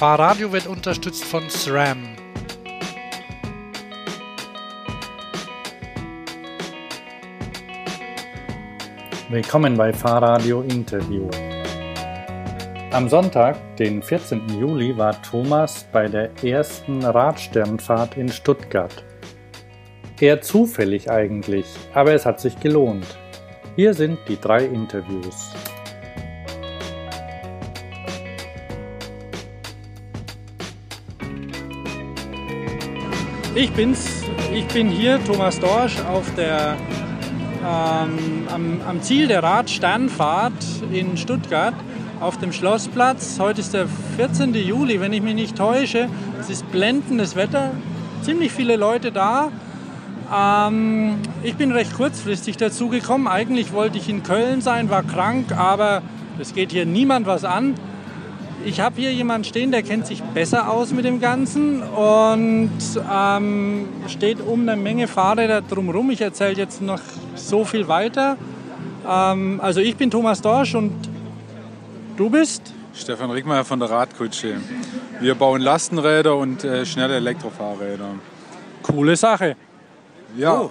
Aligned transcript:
Fahrradio 0.00 0.50
wird 0.50 0.66
unterstützt 0.66 1.26
von 1.26 1.50
SRAM. 1.50 2.16
Willkommen 9.28 9.76
bei 9.76 9.92
Fahrradio 9.92 10.62
Interview. 10.62 11.28
Am 12.92 13.10
Sonntag, 13.10 13.76
den 13.76 14.02
14. 14.02 14.58
Juli, 14.58 14.96
war 14.96 15.20
Thomas 15.20 15.86
bei 15.92 16.08
der 16.08 16.30
ersten 16.42 17.04
Radsternfahrt 17.04 18.16
in 18.16 18.30
Stuttgart. 18.30 19.04
Eher 20.18 20.40
zufällig 20.40 21.10
eigentlich, 21.10 21.66
aber 21.92 22.14
es 22.14 22.24
hat 22.24 22.40
sich 22.40 22.58
gelohnt. 22.58 23.18
Hier 23.76 23.92
sind 23.92 24.18
die 24.28 24.40
drei 24.40 24.64
Interviews. 24.64 25.52
Ich 33.56 33.72
bin's. 33.72 34.06
Ich 34.54 34.64
bin 34.66 34.88
hier, 34.90 35.18
Thomas 35.24 35.58
Dorsch, 35.58 35.96
auf 36.08 36.24
der, 36.36 36.76
ähm, 37.66 38.46
am, 38.48 38.80
am, 38.88 39.02
Ziel 39.02 39.26
der 39.26 39.42
Radsternfahrt 39.42 40.54
in 40.92 41.16
Stuttgart 41.16 41.74
auf 42.20 42.38
dem 42.38 42.52
Schlossplatz. 42.52 43.40
Heute 43.40 43.60
ist 43.60 43.74
der 43.74 43.88
14. 44.16 44.54
Juli, 44.54 45.00
wenn 45.00 45.12
ich 45.12 45.20
mich 45.20 45.34
nicht 45.34 45.56
täusche. 45.56 46.08
Es 46.38 46.48
ist 46.48 46.70
blendendes 46.70 47.34
Wetter, 47.34 47.72
ziemlich 48.22 48.52
viele 48.52 48.76
Leute 48.76 49.10
da. 49.10 49.50
Ähm, 50.32 51.16
ich 51.42 51.56
bin 51.56 51.72
recht 51.72 51.92
kurzfristig 51.94 52.56
dazu 52.56 52.88
gekommen. 52.88 53.26
Eigentlich 53.26 53.72
wollte 53.72 53.98
ich 53.98 54.08
in 54.08 54.22
Köln 54.22 54.60
sein, 54.60 54.90
war 54.90 55.02
krank, 55.02 55.50
aber 55.58 56.02
es 56.38 56.54
geht 56.54 56.70
hier 56.70 56.86
niemand 56.86 57.26
was 57.26 57.44
an 57.44 57.74
ich 58.64 58.80
habe 58.80 58.96
hier 59.00 59.12
jemanden 59.12 59.44
stehen, 59.44 59.70
der 59.70 59.82
kennt 59.82 60.06
sich 60.06 60.22
besser 60.22 60.70
aus 60.70 60.92
mit 60.92 61.04
dem 61.04 61.20
Ganzen 61.20 61.82
und 61.82 62.70
ähm, 63.10 63.88
steht 64.06 64.40
um 64.40 64.62
eine 64.62 64.76
Menge 64.76 65.08
Fahrräder 65.08 65.62
drumherum. 65.62 66.10
Ich 66.10 66.20
erzähle 66.20 66.56
jetzt 66.56 66.82
noch 66.82 67.00
so 67.34 67.64
viel 67.64 67.88
weiter. 67.88 68.36
Ähm, 69.08 69.60
also 69.62 69.80
ich 69.80 69.96
bin 69.96 70.10
Thomas 70.10 70.42
Dorsch 70.42 70.74
und 70.74 70.92
du 72.16 72.28
bist? 72.28 72.62
Stefan 72.94 73.30
Rickmeier 73.30 73.64
von 73.64 73.80
der 73.80 73.90
Radkutsche. 73.90 74.56
Wir 75.20 75.34
bauen 75.34 75.62
Lastenräder 75.62 76.36
und 76.36 76.64
äh, 76.64 76.84
schnelle 76.84 77.16
Elektrofahrräder. 77.16 78.10
Coole 78.82 79.16
Sache. 79.16 79.56
Ja, 80.36 80.60
oh. 80.60 80.70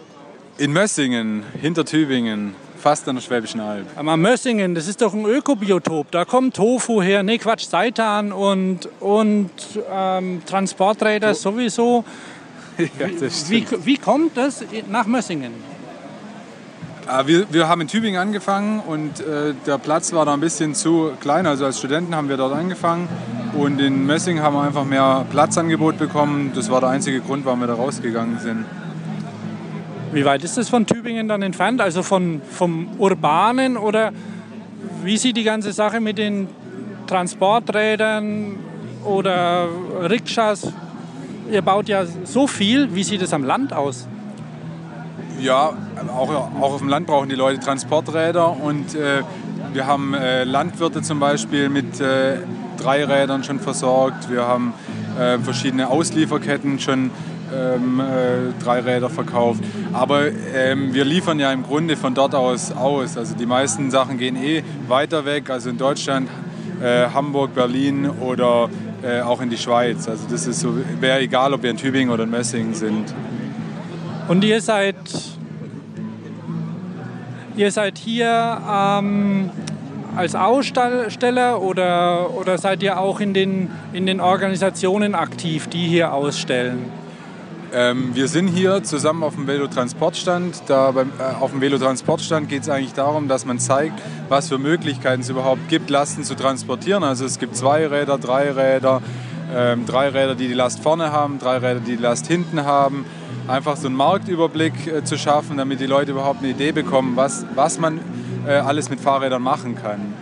in 0.57 0.71
Mössingen, 0.71 1.43
hinter 1.59 1.85
Tübingen 1.85 2.55
fast 2.79 3.07
an 3.07 3.15
der 3.15 3.21
Schwäbischen 3.21 3.59
Alb. 3.59 3.85
Aber 3.95 4.17
Mössingen, 4.17 4.75
das 4.75 4.87
ist 4.87 5.01
doch 5.01 5.13
ein 5.13 5.25
Ökobiotop. 5.25 6.11
Da 6.11 6.25
kommt 6.25 6.55
Tofu 6.55 7.01
her, 7.01 7.23
nee 7.23 7.37
Quatsch, 7.37 7.65
Seitan 7.65 8.31
und, 8.31 8.89
und 8.99 9.51
ähm, 9.91 10.41
Transporträder 10.45 11.33
so. 11.35 11.51
sowieso. 11.51 12.03
ja, 12.77 13.07
wie, 13.49 13.65
wie 13.83 13.97
kommt 13.97 14.37
das 14.37 14.63
nach 14.89 15.05
Mössingen? 15.05 15.53
Ah, 17.11 17.25
wir, 17.25 17.51
wir 17.51 17.67
haben 17.67 17.81
in 17.81 17.87
Tübingen 17.87 18.21
angefangen 18.21 18.81
und 18.81 19.19
äh, 19.19 19.55
der 19.65 19.79
Platz 19.79 20.13
war 20.13 20.25
da 20.25 20.33
ein 20.33 20.39
bisschen 20.39 20.75
zu 20.75 21.11
klein. 21.19 21.47
Also 21.47 21.65
als 21.65 21.79
Studenten 21.79 22.15
haben 22.15 22.29
wir 22.29 22.37
dort 22.37 22.53
angefangen 22.53 23.07
und 23.57 23.81
in 23.81 24.05
Mössingen 24.05 24.43
haben 24.43 24.53
wir 24.53 24.61
einfach 24.61 24.85
mehr 24.85 25.25
Platzangebot 25.31 25.97
bekommen. 25.97 26.51
Das 26.53 26.69
war 26.69 26.81
der 26.81 26.89
einzige 26.89 27.19
Grund, 27.19 27.45
warum 27.45 27.61
wir 27.61 27.67
da 27.67 27.73
rausgegangen 27.73 28.37
sind. 28.37 28.65
Wie 30.11 30.25
weit 30.25 30.43
ist 30.43 30.57
das 30.57 30.69
von 30.69 30.87
Tübingen 30.87 31.27
dann 31.27 31.43
entfernt? 31.43 31.81
Also 31.81 32.01
von, 32.01 32.41
vom 32.49 32.87
Urbanen 32.97 33.77
oder 33.77 34.11
wie 35.03 35.17
sieht 35.17 35.37
die 35.37 35.43
ganze 35.43 35.71
Sache 35.71 35.99
mit 35.99 36.17
den 36.17 36.47
Transporträdern 37.05 38.55
oder 39.05 39.67
Rikschas? 40.09 40.73
Ihr 41.51 41.61
baut 41.61 41.89
ja 41.89 42.05
so 42.23 42.47
viel. 42.47 42.95
Wie 42.95 43.03
sieht 43.03 43.21
es 43.21 43.33
am 43.33 43.43
Land 43.43 43.71
aus? 43.71 44.07
Ja, 45.39 45.73
auch, 46.07 46.29
auch 46.29 46.73
auf 46.73 46.79
dem 46.79 46.89
Land 46.89 47.07
brauchen 47.07 47.29
die 47.29 47.35
Leute 47.35 47.59
Transporträder 47.59 48.57
und 48.57 48.95
äh, 48.95 49.21
wir 49.73 49.85
haben 49.85 50.15
äh, 50.15 50.43
Landwirte 50.43 51.01
zum 51.03 51.19
Beispiel 51.19 51.69
mit 51.69 52.01
äh, 52.01 52.37
Dreirädern 52.77 53.43
schon 53.43 53.59
versorgt. 53.59 54.29
Wir 54.29 54.47
haben 54.47 54.73
äh, 55.19 55.37
verschiedene 55.37 55.89
Auslieferketten 55.89 56.79
schon 56.79 57.11
ähm, 57.55 57.99
äh, 57.99 58.63
drei 58.63 58.79
Räder 58.79 59.09
verkauft. 59.09 59.63
Aber 59.93 60.27
ähm, 60.55 60.93
wir 60.93 61.05
liefern 61.05 61.39
ja 61.39 61.51
im 61.51 61.63
Grunde 61.63 61.95
von 61.95 62.13
dort 62.13 62.35
aus 62.35 62.71
aus. 62.71 63.17
Also 63.17 63.35
die 63.35 63.45
meisten 63.45 63.91
Sachen 63.91 64.17
gehen 64.17 64.35
eh 64.35 64.63
weiter 64.87 65.25
weg, 65.25 65.49
also 65.49 65.69
in 65.69 65.77
Deutschland, 65.77 66.29
äh, 66.81 67.07
Hamburg, 67.13 67.53
Berlin 67.53 68.09
oder 68.09 68.69
äh, 69.03 69.21
auch 69.21 69.41
in 69.41 69.49
die 69.49 69.57
Schweiz. 69.57 70.07
Also 70.07 70.25
das 70.29 70.47
ist 70.47 70.59
so, 70.59 70.73
wäre 70.99 71.19
egal, 71.19 71.53
ob 71.53 71.63
wir 71.63 71.71
in 71.71 71.77
Tübingen 71.77 72.09
oder 72.09 72.23
in 72.23 72.29
Messingen 72.29 72.73
sind. 72.73 73.13
Und 74.27 74.43
ihr 74.43 74.61
seid, 74.61 74.95
ihr 77.55 77.71
seid 77.71 77.97
hier 77.97 78.61
ähm, 78.69 79.49
als 80.15 80.35
Aussteller 80.35 81.61
oder, 81.61 82.35
oder 82.35 82.57
seid 82.57 82.83
ihr 82.83 82.99
auch 82.99 83.19
in 83.19 83.33
den, 83.33 83.71
in 83.93 84.05
den 84.05 84.19
Organisationen 84.19 85.15
aktiv, 85.15 85.67
die 85.67 85.87
hier 85.87 86.13
ausstellen? 86.13 86.98
Ähm, 87.71 88.15
wir 88.15 88.27
sind 88.27 88.47
hier 88.47 88.83
zusammen 88.83 89.23
auf 89.23 89.35
dem 89.35 89.45
Velotransportstand. 89.45 90.63
Da 90.67 90.91
beim, 90.91 91.11
äh, 91.19 91.35
auf 91.39 91.51
dem 91.51 91.61
Velotransportstand 91.61 92.49
geht 92.49 92.63
es 92.63 92.69
eigentlich 92.69 92.93
darum, 92.93 93.27
dass 93.27 93.45
man 93.45 93.59
zeigt, 93.59 94.01
was 94.27 94.49
für 94.49 94.57
Möglichkeiten 94.57 95.21
es 95.21 95.29
überhaupt 95.29 95.69
gibt, 95.69 95.89
Lasten 95.89 96.23
zu 96.23 96.35
transportieren. 96.35 97.03
Also 97.03 97.25
es 97.25 97.37
gibt 97.37 97.55
zwei 97.55 97.85
Räder, 97.85 98.17
drei 98.17 98.51
Räder, 98.51 99.01
ähm, 99.55 99.85
drei 99.85 100.09
Räder, 100.09 100.35
die 100.35 100.47
die 100.47 100.53
Last 100.53 100.79
vorne 100.79 101.11
haben, 101.11 101.37
drei 101.37 101.57
Räder, 101.57 101.79
die 101.79 101.95
die 101.95 102.01
Last 102.01 102.27
hinten 102.27 102.63
haben. 102.65 103.05
Einfach 103.47 103.77
so 103.77 103.87
einen 103.87 103.95
Marktüberblick 103.95 104.87
äh, 104.87 105.03
zu 105.03 105.17
schaffen, 105.17 105.57
damit 105.57 105.79
die 105.79 105.87
Leute 105.87 106.11
überhaupt 106.11 106.39
eine 106.39 106.49
Idee 106.49 106.71
bekommen, 106.71 107.15
was, 107.15 107.45
was 107.53 107.79
man 107.79 107.99
äh, 108.47 108.53
alles 108.53 108.89
mit 108.89 108.99
Fahrrädern 108.99 109.43
machen 109.43 109.75
kann. 109.75 110.13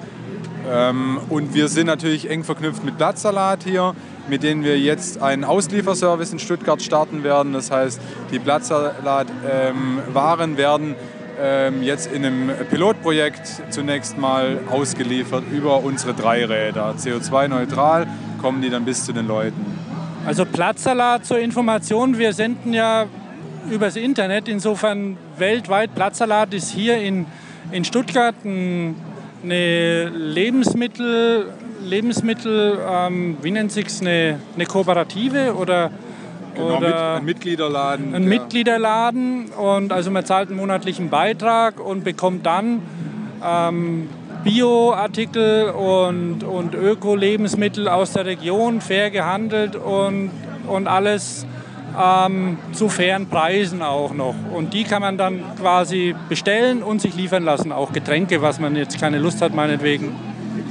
Ähm, 0.69 1.19
und 1.29 1.53
wir 1.53 1.67
sind 1.67 1.88
natürlich 1.88 2.29
eng 2.29 2.44
verknüpft 2.44 2.83
mit 2.83 2.97
Blattsalat 2.97 3.63
hier 3.63 3.94
mit 4.29 4.44
denen 4.44 4.63
wir 4.63 4.79
jetzt 4.79 5.22
einen 5.22 5.44
Auslieferservice 5.44 6.33
in 6.33 6.39
Stuttgart 6.39 6.81
starten 6.81 7.23
werden. 7.23 7.53
Das 7.53 7.72
heißt, 7.72 8.00
die 8.31 8.39
Platzsalat-Waren 8.39 10.51
ähm, 10.51 10.57
werden 10.57 10.95
ähm, 11.39 11.83
jetzt 11.83 12.11
in 12.11 12.25
einem 12.25 12.51
Pilotprojekt 12.69 13.61
zunächst 13.69 14.17
mal 14.17 14.59
ausgeliefert 14.69 15.44
über 15.51 15.83
unsere 15.83 16.13
drei 16.13 16.45
Räder. 16.45 16.95
CO2-neutral 16.97 18.07
kommen 18.41 18.61
die 18.61 18.69
dann 18.69 18.85
bis 18.85 19.06
zu 19.06 19.13
den 19.13 19.27
Leuten. 19.27 19.66
Also 20.25 20.45
Platzsalat 20.45 21.25
zur 21.25 21.39
Information, 21.39 22.17
wir 22.17 22.33
senden 22.33 22.73
ja 22.73 23.06
übers 23.72 23.95
Internet, 23.95 24.47
insofern 24.47 25.17
weltweit. 25.38 25.95
Platzsalat 25.95 26.53
ist 26.53 26.69
hier 26.69 26.97
in, 26.97 27.25
in 27.72 27.85
Stuttgart 27.85 28.35
ein, 28.44 28.95
eine 29.44 30.09
Lebensmittel- 30.09 31.46
Lebensmittel, 31.84 32.80
ähm, 32.90 33.38
wie 33.42 33.52
nennt 33.52 33.72
sich 33.72 33.88
es, 33.88 34.02
eine, 34.02 34.40
eine 34.56 34.66
Kooperative 34.66 35.56
oder 35.56 35.92
Genau, 36.58 36.78
oder 36.78 37.16
ein 37.18 37.25
Mitgliederladen. 37.25 38.16
Ein 38.16 38.24
ja. 38.24 38.30
Mitgliederladen 38.30 39.46
und 39.52 39.94
also 39.94 40.09
man 40.09 40.25
zahlt 40.25 40.50
einen 40.50 40.58
monatlichen 40.58 41.09
Beitrag 41.09 41.80
und 41.80 42.03
bekommt 42.03 42.46
dann 42.46 42.81
ähm, 43.46 44.09
Bioartikel 44.44 45.69
und, 45.69 46.44
und 46.44 46.74
Öko-Lebensmittel 46.74 47.88
aus 47.88 48.14
der 48.14 48.25
Region, 48.25 48.81
fair 48.81 49.12
gehandelt 49.12 49.75
und, 49.75 50.31
und 50.68 50.88
alles 50.88 51.46
ähm, 52.00 52.58
zu 52.74 52.90
fairen 52.90 53.28
Preisen 53.28 53.81
auch 53.81 54.13
noch. 54.13 54.35
Und 54.53 54.74
die 54.74 54.84
kann 54.84 55.02
man 55.02 55.18
dann 55.18 55.41
quasi 55.60 56.16
bestellen 56.30 56.83
und 56.83 57.01
sich 57.01 57.16
liefern 57.16 57.44
lassen, 57.44 57.71
auch 57.71 57.92
Getränke, 57.92 58.42
was 58.42 58.60
man 58.60 58.75
jetzt 58.75 59.00
keine 59.00 59.19
Lust 59.19 59.42
hat, 59.42 59.54
meinetwegen. 59.54 60.16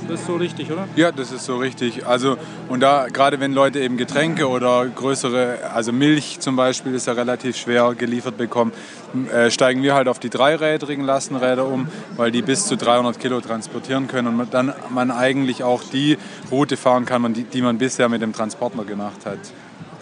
Das 0.09 0.21
ist 0.21 0.27
so 0.27 0.37
richtig, 0.37 0.71
oder? 0.71 0.87
Ja, 0.95 1.11
das 1.11 1.33
ist 1.33 1.45
so 1.45 1.57
richtig. 1.57 2.07
Also, 2.07 2.37
und 2.69 2.81
da, 2.81 3.09
gerade 3.09 3.41
wenn 3.41 3.53
Leute 3.53 3.81
eben 3.81 3.97
Getränke 3.97 4.49
oder 4.49 4.87
größere, 4.87 5.59
also 5.75 5.93
Milch 5.93 6.39
zum 6.39 6.55
Beispiel, 6.55 6.95
ist 6.95 7.09
ja 7.09 7.15
relativ 7.15 7.57
schwer 7.57 7.93
geliefert 7.97 8.37
bekommen, 8.37 8.73
äh, 9.33 9.51
steigen 9.51 9.83
wir 9.83 9.95
halt 9.95 10.07
auf 10.07 10.21
die 10.21 10.31
dreirädrigen 10.31 11.05
Lastenräder 11.05 11.67
um, 11.67 11.89
weil 12.17 12.31
die 12.31 12.43
bis 12.43 12.67
zu 12.67 12.77
300 12.77 13.19
Kilo 13.19 13.41
transportieren 13.41 14.07
können 14.07 14.41
und 14.41 14.55
dann 14.55 14.73
man 14.91 15.11
eigentlich 15.11 15.65
auch 15.65 15.83
die 15.83 16.19
Route 16.53 16.77
fahren 16.77 17.05
kann, 17.05 17.35
die, 17.35 17.43
die 17.43 17.63
man 17.63 17.79
bisher 17.79 18.09
mit 18.09 18.23
dem 18.23 18.33
Transporter 18.33 18.85
gemacht 18.85 19.27
hat. 19.27 19.39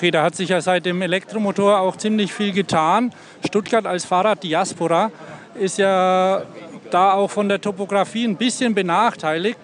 Okay, 0.04 0.10
da 0.10 0.22
hat 0.22 0.36
sich 0.36 0.50
ja 0.50 0.60
seit 0.60 0.84
dem 0.84 1.00
Elektromotor 1.00 1.80
auch 1.80 1.96
ziemlich 1.96 2.30
viel 2.30 2.52
getan. 2.52 3.10
Stuttgart 3.42 3.86
als 3.86 4.04
Fahrraddiaspora 4.04 5.10
ist 5.54 5.78
ja 5.78 6.42
da 6.90 7.14
auch 7.14 7.30
von 7.30 7.48
der 7.48 7.58
Topografie 7.58 8.26
ein 8.28 8.36
bisschen 8.36 8.74
benachteiligt. 8.74 9.58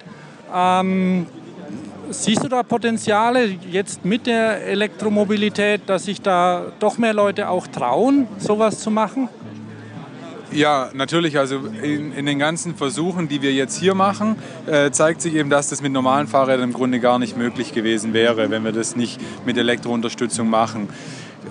Ähm, 0.51 1.27
siehst 2.09 2.43
du 2.43 2.49
da 2.49 2.63
Potenziale 2.63 3.55
jetzt 3.71 4.07
mit 4.07 4.27
der 4.27 4.67
Elektromobilität, 4.67 5.83
dass 5.85 6.07
sich 6.07 6.23
da 6.23 6.73
doch 6.79 6.97
mehr 6.97 7.13
Leute 7.13 7.51
auch 7.51 7.67
trauen, 7.67 8.27
sowas 8.39 8.81
zu 8.81 8.91
machen? 8.91 9.29
Ja, 10.53 10.91
natürlich. 10.95 11.39
Also 11.39 11.59
in, 11.59 12.13
in, 12.13 12.27
den 12.27 12.41
ganzen 12.41 12.75
Versuchen, 12.75 13.29
die 13.29 13.41
wir 13.41 13.53
jetzt 13.53 13.77
hier 13.79 13.95
machen, 13.95 14.37
äh, 14.67 14.91
zeigt 14.91 15.23
sich 15.23 15.35
eben, 15.37 15.49
dass 15.49 15.69
das 15.69 15.81
mit 15.81 15.93
normalen 15.93 16.27
Fahrrädern 16.27 16.71
im 16.71 16.73
Grunde 16.73 16.99
gar 16.99 17.21
nicht 17.21 17.37
möglich 17.37 17.73
gewesen 17.73 18.15
wäre, 18.15 18.51
wenn 18.51 18.65
wir 18.65 18.73
das 18.73 18.97
nicht 18.97 19.21
mit 19.47 19.57
Elektrounterstützung 19.57 20.51
machen. 20.51 20.89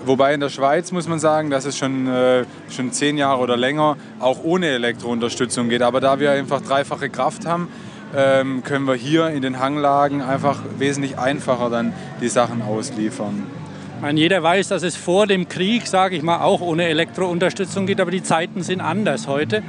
Wobei 0.04 0.34
in 0.34 0.40
der 0.40 0.50
Schweiz 0.50 0.92
muss 0.92 1.08
man 1.08 1.18
sagen, 1.18 1.48
dass 1.48 1.64
es 1.64 1.78
schon, 1.78 2.08
äh, 2.08 2.44
schon 2.68 2.92
zehn 2.92 3.16
Jahre 3.16 3.40
oder 3.40 3.56
länger 3.56 3.96
auch 4.18 4.44
ohne 4.44 4.66
Elektrounterstützung 4.68 5.70
geht. 5.70 5.82
Aber 5.82 6.00
da 6.00 6.20
wir 6.20 6.32
einfach 6.32 6.60
dreifache 6.60 7.08
Kraft 7.08 7.46
haben, 7.46 7.68
ähm, 8.14 8.62
können 8.64 8.86
wir 8.86 8.94
hier 8.94 9.28
in 9.28 9.40
den 9.40 9.60
Hanglagen 9.60 10.20
einfach 10.20 10.58
wesentlich 10.78 11.18
einfacher 11.18 11.70
dann 11.70 11.94
die 12.20 12.28
Sachen 12.28 12.60
ausliefern. 12.60 13.46
Meine, 14.00 14.18
jeder 14.18 14.42
weiß, 14.42 14.68
dass 14.68 14.82
es 14.82 14.96
vor 14.96 15.26
dem 15.26 15.46
Krieg, 15.46 15.86
sage 15.86 16.16
ich 16.16 16.22
mal, 16.22 16.40
auch 16.40 16.62
ohne 16.62 16.84
Elektrounterstützung 16.84 17.84
geht, 17.86 18.00
aber 18.00 18.10
die 18.10 18.22
Zeiten 18.22 18.62
sind 18.62 18.80
anders 18.80 19.26
heute. 19.28 19.62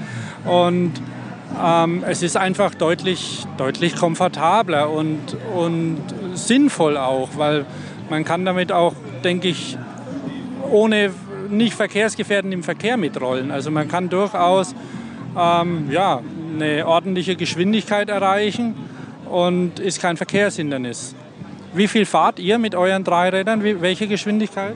Und 0.45 0.93
ähm, 1.61 2.05
es 2.07 2.23
ist 2.23 2.37
einfach 2.37 2.73
deutlich, 2.73 3.45
deutlich 3.57 3.97
komfortabler 3.97 4.89
und, 4.89 5.35
und 5.53 6.01
sinnvoll 6.33 6.95
auch, 6.95 7.31
weil 7.35 7.65
man 8.09 8.23
kann 8.23 8.45
damit 8.45 8.71
auch, 8.71 8.93
denke 9.21 9.49
ich, 9.49 9.77
ohne 10.69 11.11
nicht 11.49 11.73
verkehrsgefährdend 11.73 12.53
im 12.53 12.63
Verkehr 12.63 12.95
mitrollen. 12.95 13.51
Also 13.51 13.69
man 13.69 13.89
kann 13.89 14.07
durchaus 14.07 14.73
ähm, 15.37 15.89
ja, 15.91 16.21
eine 16.55 16.87
ordentliche 16.87 17.35
Geschwindigkeit 17.35 18.07
erreichen 18.07 18.75
und 19.29 19.81
ist 19.81 20.01
kein 20.01 20.15
Verkehrshindernis. 20.15 21.15
Wie 21.73 21.87
viel 21.87 22.05
fahrt 22.05 22.39
ihr 22.39 22.57
mit 22.57 22.75
euren 22.75 23.03
drei 23.03 23.29
Rädern? 23.29 23.63
Welche 23.63 24.07
Geschwindigkeit? 24.07 24.75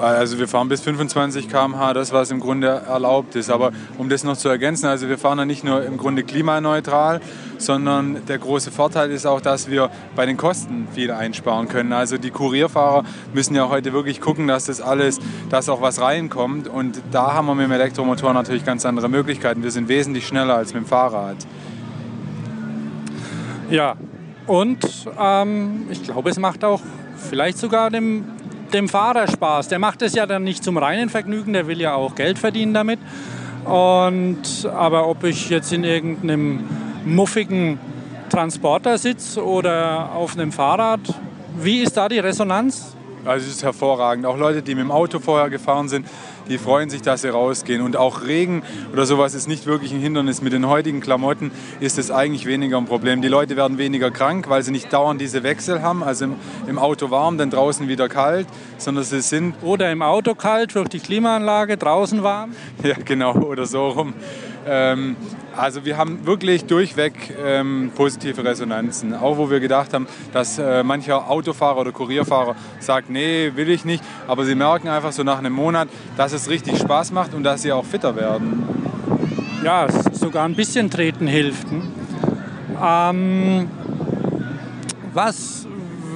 Also 0.00 0.38
wir 0.38 0.46
fahren 0.46 0.68
bis 0.68 0.82
25 0.82 1.48
km/h, 1.48 1.94
das 1.94 2.12
was 2.12 2.30
im 2.30 2.40
Grunde 2.40 2.66
erlaubt 2.66 3.34
ist. 3.34 3.48
Aber 3.48 3.72
um 3.96 4.08
das 4.08 4.24
noch 4.24 4.36
zu 4.36 4.48
ergänzen, 4.48 4.86
also 4.86 5.08
wir 5.08 5.18
fahren 5.18 5.38
ja 5.38 5.44
nicht 5.44 5.64
nur 5.64 5.84
im 5.84 5.96
Grunde 5.96 6.22
klimaneutral, 6.22 7.20
sondern 7.58 8.26
der 8.26 8.38
große 8.38 8.70
Vorteil 8.70 9.10
ist 9.10 9.26
auch, 9.26 9.40
dass 9.40 9.70
wir 9.70 9.90
bei 10.14 10.26
den 10.26 10.36
Kosten 10.36 10.88
viel 10.92 11.10
einsparen 11.10 11.68
können. 11.68 11.92
Also 11.92 12.18
die 12.18 12.30
Kurierfahrer 12.30 13.04
müssen 13.32 13.54
ja 13.54 13.68
heute 13.68 13.92
wirklich 13.92 14.20
gucken, 14.20 14.48
dass 14.48 14.66
das 14.66 14.80
alles, 14.80 15.18
dass 15.48 15.68
auch 15.68 15.80
was 15.80 16.00
reinkommt. 16.00 16.68
Und 16.68 17.00
da 17.10 17.32
haben 17.32 17.46
wir 17.46 17.54
mit 17.54 17.66
dem 17.66 17.72
Elektromotor 17.72 18.34
natürlich 18.34 18.64
ganz 18.64 18.84
andere 18.84 19.08
Möglichkeiten. 19.08 19.62
Wir 19.62 19.70
sind 19.70 19.88
wesentlich 19.88 20.26
schneller 20.26 20.56
als 20.56 20.74
mit 20.74 20.82
dem 20.82 20.86
Fahrrad. 20.86 21.36
Ja, 23.70 23.96
und 24.46 24.78
ähm, 25.18 25.86
ich 25.90 26.02
glaube, 26.02 26.30
es 26.30 26.38
macht 26.38 26.64
auch 26.64 26.80
vielleicht 27.16 27.58
sogar 27.58 27.90
dem, 27.90 28.24
dem 28.72 28.88
Fahrer 28.88 29.26
Spaß. 29.28 29.68
Der 29.68 29.78
macht 29.78 30.02
es 30.02 30.14
ja 30.14 30.26
dann 30.26 30.44
nicht 30.44 30.62
zum 30.62 30.76
reinen 30.78 31.08
Vergnügen, 31.08 31.52
der 31.52 31.66
will 31.66 31.80
ja 31.80 31.94
auch 31.94 32.14
Geld 32.14 32.38
verdienen 32.38 32.74
damit. 32.74 32.98
Und, 33.64 34.68
aber 34.72 35.08
ob 35.08 35.24
ich 35.24 35.50
jetzt 35.50 35.72
in 35.72 35.82
irgendeinem 35.82 36.64
muffigen 37.04 37.78
Transporter 38.30 38.98
sitze 38.98 39.44
oder 39.44 40.12
auf 40.12 40.36
einem 40.36 40.52
Fahrrad, 40.52 41.00
wie 41.58 41.80
ist 41.80 41.96
da 41.96 42.08
die 42.08 42.18
Resonanz? 42.18 42.96
Also 43.24 43.46
es 43.46 43.56
ist 43.56 43.64
hervorragend. 43.64 44.24
Auch 44.26 44.36
Leute, 44.36 44.62
die 44.62 44.74
mit 44.74 44.84
dem 44.84 44.92
Auto 44.92 45.18
vorher 45.18 45.50
gefahren 45.50 45.88
sind, 45.88 46.06
die 46.48 46.58
freuen 46.58 46.90
sich, 46.90 47.02
dass 47.02 47.22
sie 47.22 47.28
rausgehen. 47.28 47.80
Und 47.82 47.96
auch 47.96 48.22
Regen 48.22 48.62
oder 48.92 49.06
sowas 49.06 49.34
ist 49.34 49.48
nicht 49.48 49.66
wirklich 49.66 49.92
ein 49.92 50.00
Hindernis. 50.00 50.42
Mit 50.42 50.52
den 50.52 50.68
heutigen 50.68 51.00
Klamotten 51.00 51.50
ist 51.80 51.98
es 51.98 52.10
eigentlich 52.10 52.46
weniger 52.46 52.78
ein 52.78 52.86
Problem. 52.86 53.22
Die 53.22 53.28
Leute 53.28 53.56
werden 53.56 53.78
weniger 53.78 54.10
krank, 54.10 54.48
weil 54.48 54.62
sie 54.62 54.72
nicht 54.72 54.92
dauernd 54.92 55.20
diese 55.20 55.42
Wechsel 55.42 55.82
haben. 55.82 56.02
Also 56.02 56.26
im, 56.26 56.36
im 56.66 56.78
Auto 56.78 57.10
warm, 57.10 57.38
dann 57.38 57.50
draußen 57.50 57.88
wieder 57.88 58.08
kalt, 58.08 58.46
sondern 58.78 59.04
sie 59.04 59.20
sind... 59.20 59.54
Oder 59.62 59.90
im 59.90 60.02
Auto 60.02 60.34
kalt 60.34 60.74
durch 60.74 60.88
die 60.88 61.00
Klimaanlage, 61.00 61.76
draußen 61.76 62.22
warm. 62.22 62.54
Ja, 62.82 62.94
genau, 63.04 63.34
oder 63.34 63.66
so 63.66 63.88
rum. 63.88 64.14
Ähm, 64.66 65.16
also 65.56 65.84
wir 65.84 65.96
haben 65.96 66.26
wirklich 66.26 66.64
durchweg 66.66 67.34
ähm, 67.42 67.90
positive 67.94 68.44
Resonanzen. 68.44 69.14
Auch 69.14 69.36
wo 69.38 69.50
wir 69.50 69.60
gedacht 69.60 69.92
haben, 69.92 70.06
dass 70.32 70.58
äh, 70.58 70.82
mancher 70.82 71.30
Autofahrer 71.30 71.78
oder 71.78 71.92
Kurierfahrer 71.92 72.56
sagt, 72.80 73.10
nee, 73.10 73.52
will 73.54 73.70
ich 73.70 73.84
nicht. 73.84 74.02
Aber 74.26 74.44
sie 74.44 74.54
merken 74.54 74.88
einfach 74.88 75.12
so 75.12 75.22
nach 75.22 75.38
einem 75.38 75.52
Monat, 75.52 75.88
dass 76.16 76.32
es 76.32 76.48
richtig 76.48 76.78
Spaß 76.78 77.12
macht 77.12 77.34
und 77.34 77.42
dass 77.42 77.62
sie 77.62 77.72
auch 77.72 77.84
fitter 77.84 78.16
werden. 78.16 78.64
Ja, 79.64 79.86
sogar 80.12 80.44
ein 80.44 80.54
bisschen 80.54 80.90
treten 80.90 81.26
hilft. 81.26 81.68
Hm? 81.70 81.82
Ähm, 82.82 83.70
was, 85.12 85.66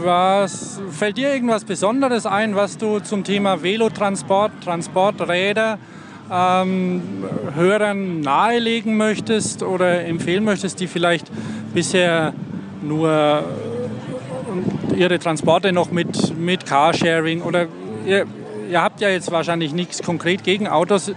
was 0.03 0.81
fällt 0.91 1.17
dir 1.17 1.33
irgendwas 1.33 1.65
Besonderes 1.65 2.27
ein, 2.27 2.55
was 2.55 2.77
du 2.77 3.01
zum 3.01 3.25
Thema 3.25 3.63
Velotransport, 3.63 4.53
Transporträder 4.63 5.79
ähm, 6.31 7.03
Hörern 7.55 8.21
nahelegen 8.21 8.97
möchtest 8.97 9.63
oder 9.63 10.05
empfehlen 10.05 10.45
möchtest, 10.45 10.81
die 10.81 10.87
vielleicht 10.87 11.27
bisher 11.75 12.33
nur 12.83 13.43
äh, 14.95 14.97
ihre 15.01 15.19
Transporte 15.19 15.73
noch 15.73 15.91
mit, 15.91 16.39
mit 16.39 16.67
Carsharing 16.67 17.43
oder 17.43 17.67
ihr, 18.07 18.27
ihr 18.71 18.83
habt 18.83 19.01
ja 19.01 19.09
jetzt 19.09 19.31
wahrscheinlich 19.31 19.73
nichts 19.73 20.03
konkret 20.03 20.45
gegen 20.45 20.69
Autos. 20.69 21.13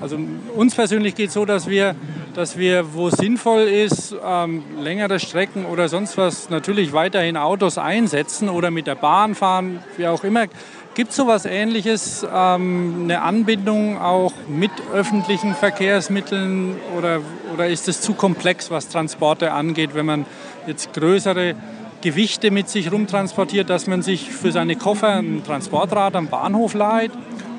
Also 0.00 0.18
uns 0.56 0.74
persönlich 0.74 1.14
geht 1.14 1.28
es 1.28 1.34
so, 1.34 1.44
dass 1.44 1.68
wir, 1.68 1.94
dass 2.34 2.58
wir, 2.58 2.94
wo 2.94 3.10
sinnvoll 3.10 3.62
ist, 3.62 4.14
ähm, 4.24 4.62
längere 4.80 5.20
Strecken 5.20 5.66
oder 5.66 5.88
sonst 5.88 6.18
was, 6.18 6.50
natürlich 6.50 6.92
weiterhin 6.92 7.36
Autos 7.36 7.78
einsetzen 7.78 8.48
oder 8.48 8.70
mit 8.70 8.86
der 8.86 8.96
Bahn 8.96 9.34
fahren, 9.34 9.82
wie 9.96 10.06
auch 10.06 10.24
immer. 10.24 10.46
Gibt 10.94 11.10
es 11.10 11.16
sowas 11.16 11.44
Ähnliches, 11.44 12.24
ähm, 12.32 13.00
eine 13.02 13.22
Anbindung 13.22 14.00
auch 14.00 14.32
mit 14.46 14.70
öffentlichen 14.92 15.56
Verkehrsmitteln 15.56 16.76
oder, 16.96 17.20
oder 17.52 17.66
ist 17.66 17.88
es 17.88 18.00
zu 18.00 18.14
komplex, 18.14 18.70
was 18.70 18.88
Transporte 18.88 19.50
angeht, 19.50 19.90
wenn 19.94 20.06
man 20.06 20.24
jetzt 20.68 20.92
größere 20.92 21.56
Gewichte 22.00 22.52
mit 22.52 22.68
sich 22.68 22.92
rumtransportiert, 22.92 23.70
dass 23.70 23.88
man 23.88 24.02
sich 24.02 24.30
für 24.30 24.52
seine 24.52 24.76
Koffer 24.76 25.16
ein 25.16 25.42
Transportrad 25.44 26.14
am 26.14 26.28
Bahnhof 26.28 26.74
leiht? 26.74 27.10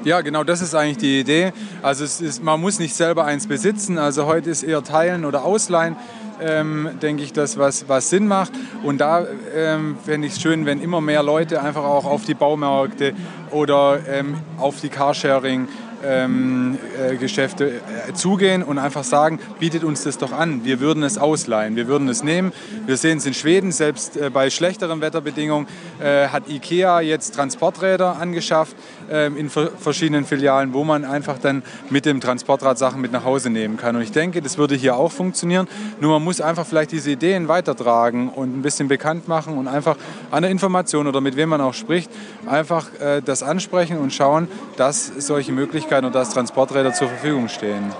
Ja, 0.06 0.22
genau, 0.22 0.46
das 0.46 0.62
ist 0.62 0.74
eigentlich 0.74 0.98
die 0.98 1.20
Idee. 1.20 1.52
Also 1.82 2.06
ist, 2.06 2.42
man 2.42 2.62
muss 2.62 2.80
nicht 2.80 2.96
selber 2.96 3.26
eins 3.26 3.48
besitzen. 3.48 3.98
Also 3.98 4.28
heute 4.28 4.50
ist 4.50 4.64
eher 4.64 4.82
teilen 4.82 5.26
oder 5.26 5.44
ausleihen 5.44 5.98
ähm, 6.42 6.90
denke 7.02 7.24
ich, 7.24 7.34
das, 7.34 7.58
was, 7.58 7.88
was 7.88 8.10
Sinn 8.10 8.28
macht. 8.28 8.54
Und 8.84 9.00
da 9.00 9.26
ähm, 9.56 9.98
fände 10.04 10.28
ich 10.28 10.34
es 10.34 10.42
schön, 10.42 10.66
wenn 10.66 10.82
immer 10.82 11.02
mehr 11.02 11.24
Leute 11.24 11.62
einfach 11.62 11.84
auch 11.84 12.06
auf 12.06 12.26
die 12.26 12.34
Baumärkte 12.34 13.14
oder 13.52 14.00
ähm, 14.08 14.38
auf 14.58 14.82
die 14.82 14.90
Carsharing 14.90 15.68
ähm, 16.06 16.78
äh, 17.00 17.16
Geschäfte 17.16 17.82
äh, 18.08 18.14
zugehen 18.14 18.64
und 18.64 18.78
einfach 18.78 19.04
sagen, 19.04 19.40
bietet 19.60 19.84
uns 19.84 20.04
das 20.04 20.18
doch 20.18 20.32
an. 20.32 20.64
Wir 20.64 20.80
würden 20.80 21.04
es 21.04 21.18
ausleihen, 21.18 21.76
wir 21.76 21.88
würden 21.88 22.08
es 22.08 22.24
nehmen. 22.24 22.54
Wir 22.86 22.98
sehen 22.98 23.18
es 23.18 23.26
in 23.26 23.34
Schweden, 23.34 23.72
selbst 23.72 24.18
äh, 24.18 24.30
bei 24.30 24.50
schlechteren 24.50 25.02
Wetterbedingungen 25.02 25.68
äh, 26.00 26.28
hat 26.28 26.50
IKEA 26.50 27.02
jetzt 27.02 27.36
Transporträder 27.36 28.18
angeschafft 28.20 28.76
ähm, 29.10 29.38
in 29.38 29.50
verschiedenen 29.50 30.26
Filialen, 30.26 30.74
wo 30.74 30.84
man 30.84 31.06
einfach 31.06 31.40
dann 31.40 31.64
mit 31.90 32.06
dem 32.06 32.22
Transportrad 32.22 32.78
Sachen 32.78 33.02
mit 33.02 33.12
nach 33.12 33.24
Hause 33.24 33.50
nehmen 33.50 33.78
kann. 33.78 33.96
Und 33.96 34.02
ich 34.02 34.12
denke, 34.12 34.42
das 34.42 34.58
würde 34.58 34.76
hier 34.76 34.98
auch 34.98 35.12
funktionieren. 35.12 35.68
Nur 36.00 36.12
man 36.14 36.24
muss 36.24 36.42
einfach 36.42 36.66
vielleicht 36.66 36.92
diese 36.92 37.12
Ideen 37.12 37.48
weitertragen 37.48 38.30
und 38.30 38.58
ein 38.58 38.62
bisschen 38.62 38.88
bekannt 38.88 39.28
machen 39.28 39.58
und 39.58 39.68
einfach 39.68 39.98
an 40.32 40.44
der 40.44 40.52
Information 40.52 41.08
oder 41.08 41.22
mit 41.22 41.36
wem 41.36 41.50
man 41.50 41.62
auch 41.62 41.74
spricht, 41.74 42.12
einfach 42.46 42.88
äh, 43.00 43.22
das 43.22 43.44
ansprechen 43.44 43.98
und 43.98 44.14
schauen, 44.14 44.48
dass 44.78 45.12
solche 45.18 45.52
Möglichkeiten 45.52 45.95
Möglichkeiten 45.96 46.06
und 46.06 46.16
dass 46.16 46.30
Transporträder 46.30 46.94
zur 46.94 47.08
Verfügung 47.08 47.48
stehen. 47.48 47.94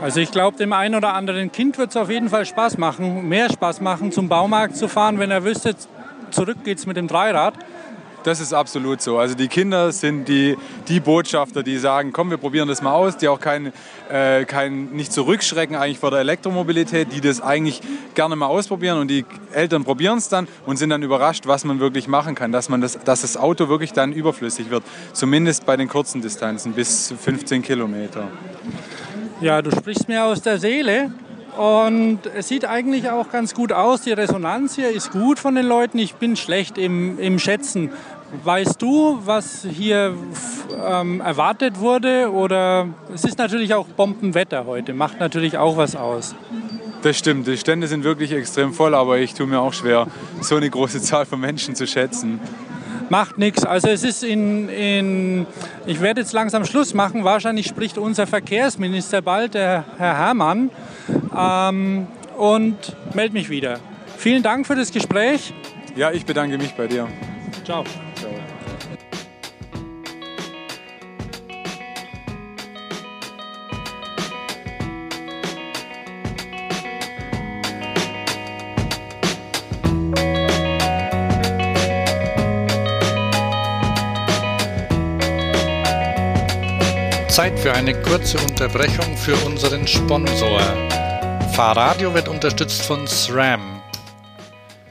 Also 0.00 0.20
ich 0.20 0.30
glaube, 0.30 0.56
dem 0.56 0.72
einen 0.72 0.94
oder 0.94 1.14
anderen 1.14 1.50
Kind 1.50 1.78
wird 1.78 1.90
es 1.90 1.96
auf 1.96 2.08
jeden 2.08 2.28
Fall 2.28 2.46
Spaß 2.46 2.78
machen, 2.78 3.28
mehr 3.28 3.50
Spaß 3.50 3.80
machen, 3.80 4.12
zum 4.12 4.28
Baumarkt 4.28 4.76
zu 4.76 4.88
fahren, 4.88 5.18
wenn 5.18 5.30
er 5.30 5.44
wüsste, 5.44 5.74
zurück 6.30 6.58
geht 6.64 6.78
es 6.78 6.86
mit 6.86 6.96
dem 6.96 7.08
Dreirad. 7.08 7.54
Das 8.24 8.40
ist 8.40 8.52
absolut 8.52 9.00
so. 9.00 9.18
Also 9.18 9.34
die 9.34 9.48
Kinder 9.48 9.92
sind 9.92 10.28
die, 10.28 10.56
die 10.88 11.00
Botschafter, 11.00 11.62
die 11.62 11.78
sagen, 11.78 12.12
komm, 12.12 12.30
wir 12.30 12.36
probieren 12.36 12.68
das 12.68 12.82
mal 12.82 12.92
aus, 12.92 13.16
die 13.16 13.28
auch 13.28 13.40
kein, 13.40 13.72
äh, 14.10 14.44
kein, 14.44 14.86
nicht 14.90 15.12
zurückschrecken 15.12 15.76
eigentlich 15.76 15.98
vor 15.98 16.10
der 16.10 16.20
Elektromobilität, 16.20 17.12
die 17.12 17.20
das 17.20 17.40
eigentlich 17.40 17.80
gerne 18.14 18.36
mal 18.36 18.46
ausprobieren 18.46 18.98
und 18.98 19.08
die 19.08 19.24
Eltern 19.52 19.84
probieren 19.84 20.18
es 20.18 20.28
dann 20.28 20.48
und 20.66 20.76
sind 20.76 20.90
dann 20.90 21.02
überrascht, 21.02 21.46
was 21.46 21.64
man 21.64 21.80
wirklich 21.80 22.08
machen 22.08 22.34
kann, 22.34 22.52
dass, 22.52 22.68
man 22.68 22.80
das, 22.80 22.98
dass 23.04 23.22
das 23.22 23.36
Auto 23.36 23.68
wirklich 23.68 23.92
dann 23.92 24.12
überflüssig 24.12 24.70
wird, 24.70 24.82
zumindest 25.12 25.64
bei 25.64 25.76
den 25.76 25.88
kurzen 25.88 26.20
Distanzen 26.20 26.72
bis 26.72 27.14
15 27.18 27.62
Kilometer. 27.62 28.28
Ja, 29.40 29.62
du 29.62 29.70
sprichst 29.70 30.08
mir 30.08 30.24
aus 30.24 30.42
der 30.42 30.58
Seele. 30.58 31.12
Und 31.58 32.20
es 32.36 32.46
sieht 32.46 32.66
eigentlich 32.66 33.10
auch 33.10 33.32
ganz 33.32 33.52
gut 33.52 33.72
aus. 33.72 34.02
Die 34.02 34.12
Resonanz 34.12 34.76
hier 34.76 34.90
ist 34.90 35.10
gut 35.10 35.40
von 35.40 35.56
den 35.56 35.66
Leuten. 35.66 35.98
Ich 35.98 36.14
bin 36.14 36.36
schlecht 36.36 36.78
im, 36.78 37.18
im 37.18 37.40
Schätzen. 37.40 37.90
Weißt 38.44 38.80
du, 38.80 39.18
was 39.24 39.66
hier 39.68 40.14
ähm, 40.86 41.20
erwartet 41.20 41.80
wurde? 41.80 42.30
Oder 42.30 42.86
es 43.12 43.24
ist 43.24 43.38
natürlich 43.38 43.74
auch 43.74 43.88
Bombenwetter 43.88 44.66
heute, 44.66 44.94
macht 44.94 45.18
natürlich 45.18 45.58
auch 45.58 45.76
was 45.76 45.96
aus. 45.96 46.36
Das 47.02 47.18
stimmt, 47.18 47.48
die 47.48 47.56
Stände 47.56 47.88
sind 47.88 48.04
wirklich 48.04 48.30
extrem 48.30 48.72
voll, 48.72 48.94
aber 48.94 49.18
ich 49.18 49.34
tue 49.34 49.48
mir 49.48 49.58
auch 49.58 49.72
schwer, 49.72 50.06
so 50.40 50.54
eine 50.54 50.70
große 50.70 51.00
Zahl 51.00 51.26
von 51.26 51.40
Menschen 51.40 51.74
zu 51.74 51.88
schätzen. 51.88 52.38
Macht 53.08 53.36
nichts. 53.36 53.64
Also 53.64 53.88
es 53.88 54.04
ist 54.04 54.22
in, 54.22 54.68
in, 54.68 55.46
ich 55.86 56.00
werde 56.00 56.20
jetzt 56.20 56.32
langsam 56.34 56.64
Schluss 56.64 56.94
machen. 56.94 57.24
Wahrscheinlich 57.24 57.66
spricht 57.66 57.98
unser 57.98 58.28
Verkehrsminister 58.28 59.22
bald, 59.22 59.54
der 59.54 59.84
Herr 59.96 60.18
Herrmann, 60.18 60.70
ähm, 61.38 62.06
und 62.36 62.76
melde 63.14 63.34
mich 63.34 63.48
wieder. 63.50 63.80
Vielen 64.16 64.42
Dank 64.42 64.66
für 64.66 64.74
das 64.74 64.92
Gespräch. 64.92 65.52
Ja, 65.96 66.10
ich 66.10 66.24
bedanke 66.24 66.58
mich 66.58 66.74
bei 66.74 66.86
dir. 66.86 67.08
Ciao. 67.64 67.84
Ciao. 68.14 68.30
Zeit 87.38 87.56
für 87.60 87.72
eine 87.72 87.94
kurze 88.02 88.36
Unterbrechung 88.38 89.16
für 89.16 89.36
unseren 89.46 89.86
Sponsor. 89.86 90.60
Fahrradio 91.58 92.14
wird 92.14 92.28
unterstützt 92.28 92.82
von 92.82 93.08
SRAM. 93.08 93.82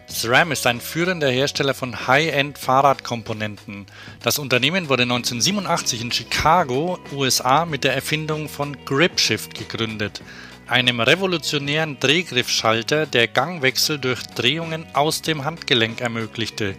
SRAM 0.10 0.52
ist 0.52 0.68
ein 0.68 0.82
führender 0.82 1.30
Hersteller 1.30 1.74
von 1.74 2.08
High-End-Fahrradkomponenten. 2.08 3.86
Das 4.22 4.38
Unternehmen 4.38 4.90
wurde 4.90 5.04
1987 5.04 6.02
in 6.02 6.12
Chicago, 6.12 7.00
USA, 7.14 7.64
mit 7.64 7.86
der 7.86 7.96
Erfindung 7.96 8.50
von 8.50 8.76
GripShift 8.84 9.58
gegründet, 9.58 10.22
einem 10.68 11.00
revolutionären 11.00 12.02
Drehgriffschalter, 12.02 13.06
der 13.06 13.30
Gangwechsel 13.30 13.98
durch 13.98 14.24
Drehungen 14.24 14.86
aus 14.92 15.22
dem 15.22 15.46
Handgelenk 15.46 16.02
ermöglichte. 16.02 16.76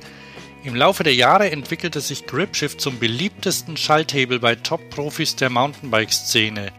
Im 0.64 0.74
Laufe 0.74 1.02
der 1.02 1.14
Jahre 1.14 1.50
entwickelte 1.50 2.02
sich 2.02 2.26
GripShift 2.26 2.78
zum 2.78 2.98
beliebtesten 2.98 3.78
Schalthebel 3.78 4.38
bei 4.38 4.54
Top-Profis 4.54 5.36
der 5.36 5.48
Mountainbike-Szene. 5.48 6.72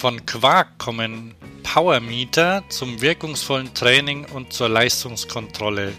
Von 0.00 0.24
Quark 0.24 0.78
kommen 0.78 1.34
Powermeter 1.62 2.64
zum 2.70 3.02
wirkungsvollen 3.02 3.74
Training 3.74 4.24
und 4.32 4.50
zur 4.50 4.70
Leistungskontrolle. 4.70 5.92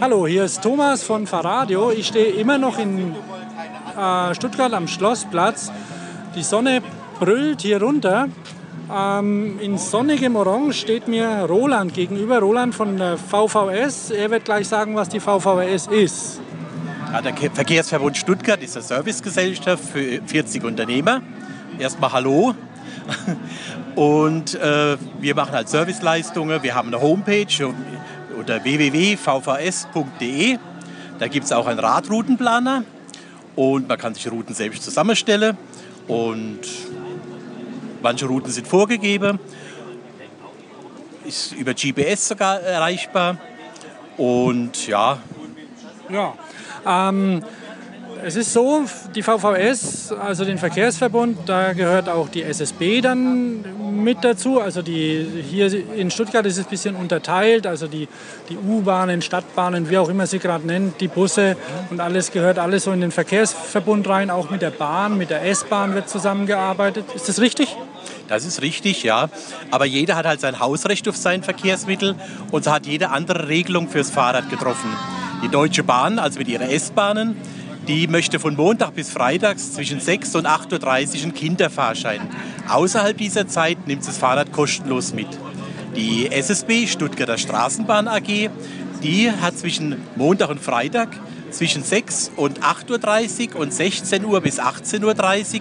Hallo, 0.00 0.26
hier 0.26 0.44
ist 0.44 0.60
Thomas 0.60 1.04
von 1.04 1.26
Fahrradio. 1.26 1.92
Ich 1.92 2.08
stehe 2.08 2.32
immer 2.32 2.58
noch 2.58 2.78
in 2.78 3.14
äh, 3.96 4.34
Stuttgart 4.34 4.72
am 4.72 4.88
Schlossplatz. 4.88 5.70
Die 6.34 6.42
Sonne 6.42 6.82
brüllt 7.20 7.62
hier 7.62 7.80
runter. 7.80 8.28
Ähm, 8.92 9.58
in 9.60 9.78
sonnigem 9.78 10.34
Orange 10.34 10.74
steht 10.74 11.06
mir 11.06 11.46
Roland 11.48 11.94
gegenüber, 11.94 12.40
Roland 12.40 12.74
von 12.74 12.96
der 12.96 13.16
VVS. 13.16 14.10
Er 14.10 14.30
wird 14.30 14.44
gleich 14.44 14.66
sagen, 14.66 14.96
was 14.96 15.08
die 15.08 15.20
VVS 15.20 15.86
ist. 15.86 16.40
Ja, 17.12 17.22
der 17.22 17.34
Verkehrsverbund 17.36 18.16
Stuttgart 18.16 18.62
ist 18.62 18.76
eine 18.76 18.84
Servicegesellschaft 18.84 19.84
für 19.84 20.20
40 20.26 20.64
Unternehmer. 20.64 21.22
Erstmal 21.78 22.12
Hallo. 22.12 22.54
Und 23.94 24.54
äh, 24.56 24.96
wir 25.20 25.34
machen 25.36 25.52
halt 25.52 25.68
Serviceleistungen. 25.68 26.62
Wir 26.62 26.74
haben 26.74 26.88
eine 26.88 27.00
Homepage 27.00 27.46
unter 28.34 28.62
www.vvs.de. 28.62 30.58
Da 31.18 31.28
gibt 31.28 31.46
es 31.46 31.52
auch 31.52 31.66
einen 31.66 31.78
Radroutenplaner 31.78 32.84
und 33.56 33.88
man 33.88 33.98
kann 33.98 34.14
sich 34.14 34.30
Routen 34.30 34.54
selbst 34.54 34.82
zusammenstellen. 34.82 35.56
Und 36.08 36.60
manche 38.02 38.26
Routen 38.26 38.50
sind 38.50 38.66
vorgegeben, 38.68 39.38
ist 41.24 41.52
über 41.52 41.72
GPS 41.74 42.28
sogar 42.28 42.60
erreichbar. 42.60 43.38
Und 44.16 44.86
ja. 44.86 45.18
Ja. 46.10 46.34
Ähm, 46.86 47.42
es 48.26 48.36
ist 48.36 48.54
so, 48.54 48.84
die 49.14 49.22
VVS, 49.22 50.12
also 50.12 50.46
den 50.46 50.56
Verkehrsverbund, 50.56 51.40
da 51.46 51.74
gehört 51.74 52.08
auch 52.08 52.30
die 52.30 52.42
SSB 52.42 53.02
dann 53.02 54.02
mit 54.02 54.24
dazu. 54.24 54.60
Also 54.60 54.80
die, 54.80 55.26
hier 55.46 55.70
in 55.94 56.10
Stuttgart 56.10 56.46
ist 56.46 56.56
es 56.56 56.64
ein 56.64 56.70
bisschen 56.70 56.96
unterteilt, 56.96 57.66
also 57.66 57.86
die, 57.86 58.08
die 58.48 58.56
U-Bahnen, 58.56 59.20
Stadtbahnen, 59.20 59.90
wie 59.90 59.98
auch 59.98 60.08
immer 60.08 60.26
sie 60.26 60.38
gerade 60.38 60.66
nennt, 60.66 61.02
die 61.02 61.08
Busse 61.08 61.58
und 61.90 62.00
alles 62.00 62.32
gehört 62.32 62.58
alles 62.58 62.84
so 62.84 62.92
in 62.92 63.02
den 63.02 63.10
Verkehrsverbund 63.10 64.08
rein. 64.08 64.30
Auch 64.30 64.48
mit 64.48 64.62
der 64.62 64.70
Bahn, 64.70 65.18
mit 65.18 65.28
der 65.28 65.44
S-Bahn 65.44 65.94
wird 65.94 66.08
zusammengearbeitet. 66.08 67.04
Ist 67.14 67.28
das 67.28 67.42
richtig? 67.42 67.76
Das 68.28 68.46
ist 68.46 68.62
richtig, 68.62 69.02
ja. 69.02 69.28
Aber 69.70 69.84
jeder 69.84 70.16
hat 70.16 70.24
halt 70.24 70.40
sein 70.40 70.60
Hausrecht 70.60 71.06
auf 71.08 71.16
sein 71.16 71.42
Verkehrsmittel 71.42 72.14
und 72.50 72.64
so 72.64 72.72
hat 72.72 72.86
jede 72.86 73.10
andere 73.10 73.48
Regelung 73.48 73.88
fürs 73.88 74.08
Fahrrad 74.08 74.48
getroffen. 74.48 74.88
Die 75.42 75.48
Deutsche 75.48 75.82
Bahn, 75.82 76.18
also 76.18 76.38
mit 76.38 76.48
ihren 76.48 76.70
S-Bahnen, 76.70 77.36
die 77.88 78.06
möchte 78.06 78.38
von 78.38 78.56
Montag 78.56 78.94
bis 78.94 79.10
Freitags 79.10 79.72
zwischen 79.72 80.00
6 80.00 80.36
und 80.36 80.46
8.30 80.46 81.16
Uhr 81.16 81.22
einen 81.22 81.34
Kinderfahrschein. 81.34 82.20
Außerhalb 82.68 83.16
dieser 83.16 83.46
Zeit 83.46 83.86
nimmt 83.86 84.06
das 84.06 84.16
Fahrrad 84.16 84.52
kostenlos 84.52 85.12
mit. 85.12 85.28
Die 85.96 86.30
SSB, 86.30 86.86
Stuttgarter 86.86 87.38
Straßenbahn 87.38 88.08
AG, 88.08 88.50
die 89.02 89.30
hat 89.30 89.58
zwischen 89.58 89.96
Montag 90.16 90.50
und 90.50 90.60
Freitag 90.60 91.08
zwischen 91.50 91.82
6 91.82 92.32
und 92.36 92.60
8.30 92.60 93.54
Uhr 93.54 93.60
und 93.60 93.72
16 93.72 94.24
Uhr 94.24 94.40
bis 94.40 94.58
18.30 94.58 95.04
Uhr 95.04 95.60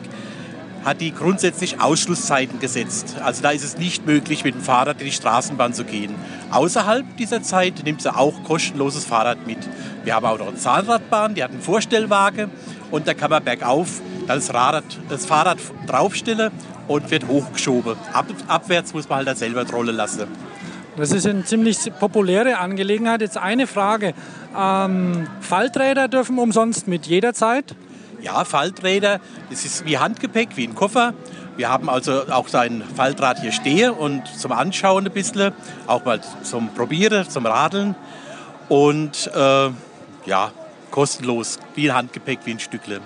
hat 0.86 1.02
die 1.02 1.14
grundsätzlich 1.14 1.80
Ausschlusszeiten 1.82 2.60
gesetzt. 2.60 3.16
Also 3.24 3.42
da 3.42 3.52
ist 3.52 3.64
es 3.64 3.78
nicht 3.78 4.06
möglich, 4.06 4.44
mit 4.44 4.56
dem 4.56 4.62
Fahrrad 4.62 5.00
in 5.00 5.06
die 5.06 5.12
Straßenbahn 5.12 5.74
zu 5.74 5.86
gehen. 5.86 6.14
Außerhalb 6.52 7.18
dieser 7.18 7.42
Zeit 7.42 7.84
nimmt 7.84 8.02
sie 8.02 8.14
auch 8.14 8.44
kostenloses 8.44 9.06
Fahrrad 9.06 9.48
mit. 9.48 9.58
Wir 10.04 10.16
haben 10.16 10.26
auch 10.26 10.38
noch 10.38 10.48
eine 10.48 10.58
Zahnradbahn, 10.58 11.36
die 11.36 11.44
hat 11.44 11.52
einen 11.52 11.62
Vorstellwagen 11.62 12.52
und 12.92 13.08
da 13.08 13.14
kann 13.14 13.30
man 13.30 13.44
bergauf 13.44 14.02
das, 14.28 14.54
Rad, 14.54 14.84
das 15.10 15.26
Fahrrad 15.26 15.58
draufstellen 15.88 16.52
und 16.88 17.10
wird 17.12 17.28
hochgeschoben. 17.28 17.96
Ab, 18.12 18.26
abwärts 18.48 18.94
muss 18.94 19.08
man 19.08 19.20
halt 19.20 19.28
dann 19.28 19.36
selber 19.36 19.66
rollen 19.70 19.96
lassen. 19.96 20.28
Das 20.96 21.12
ist 21.12 21.26
eine 21.26 21.44
ziemlich 21.44 21.78
populäre 22.00 22.60
Angelegenheit. 22.60 23.22
Jetzt 23.22 23.38
eine 23.38 23.66
Frage. 23.66 24.14
Ähm, 24.56 25.28
Falträder 25.42 26.08
dürfen 26.08 26.38
umsonst 26.38 26.88
mit 26.88 27.08
jederzeit? 27.08 27.76
Ja, 28.24 28.46
Falträder, 28.46 29.20
das 29.50 29.66
ist 29.66 29.86
wie 29.86 29.98
Handgepäck, 29.98 30.56
wie 30.56 30.66
ein 30.66 30.76
Koffer. 30.76 31.14
Wir 31.58 31.70
haben 31.70 31.90
also 31.90 32.24
auch 32.30 32.48
sein 32.48 32.82
Faltrad 32.96 33.42
hier 33.42 33.52
stehen 33.52 33.92
und 33.92 34.26
zum 34.28 34.54
Anschauen 34.54 35.06
ein 35.06 35.12
bisschen, 35.12 35.52
auch 35.88 36.06
mal 36.06 36.22
zum 36.42 36.70
Probieren, 36.70 37.30
zum 37.30 37.46
Radeln. 37.46 37.96
Und 38.70 39.30
äh, 39.36 39.70
ja, 40.26 40.52
kostenlos, 40.90 41.60
wie 41.76 41.92
ein 41.92 41.98
Handgepäck, 41.98 42.40
wie 42.46 42.52
ein 42.52 42.60
Stückle. 42.60 43.02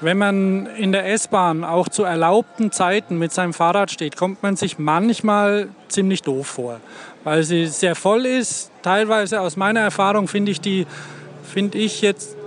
Wenn 0.00 0.18
man 0.18 0.66
in 0.66 0.92
der 0.92 1.12
S-Bahn 1.12 1.64
auch 1.64 1.88
zu 1.88 2.04
erlaubten 2.04 2.70
Zeiten 2.70 3.18
mit 3.18 3.32
seinem 3.32 3.52
Fahrrad 3.52 3.90
steht, 3.90 4.16
kommt 4.16 4.44
man 4.44 4.54
sich 4.54 4.78
manchmal 4.78 5.68
ziemlich 5.88 6.22
doof 6.22 6.46
vor, 6.46 6.80
weil 7.24 7.42
sie 7.42 7.66
sehr 7.66 7.96
voll 7.96 8.24
ist. 8.24 8.70
Teilweise 8.82 9.40
aus 9.40 9.56
meiner 9.56 9.80
Erfahrung 9.80 10.28
finde 10.28 10.52
ich 10.52 10.60
die, 10.60 10.86
finde 11.42 11.78
ich 11.78 12.02
jetzt 12.02 12.37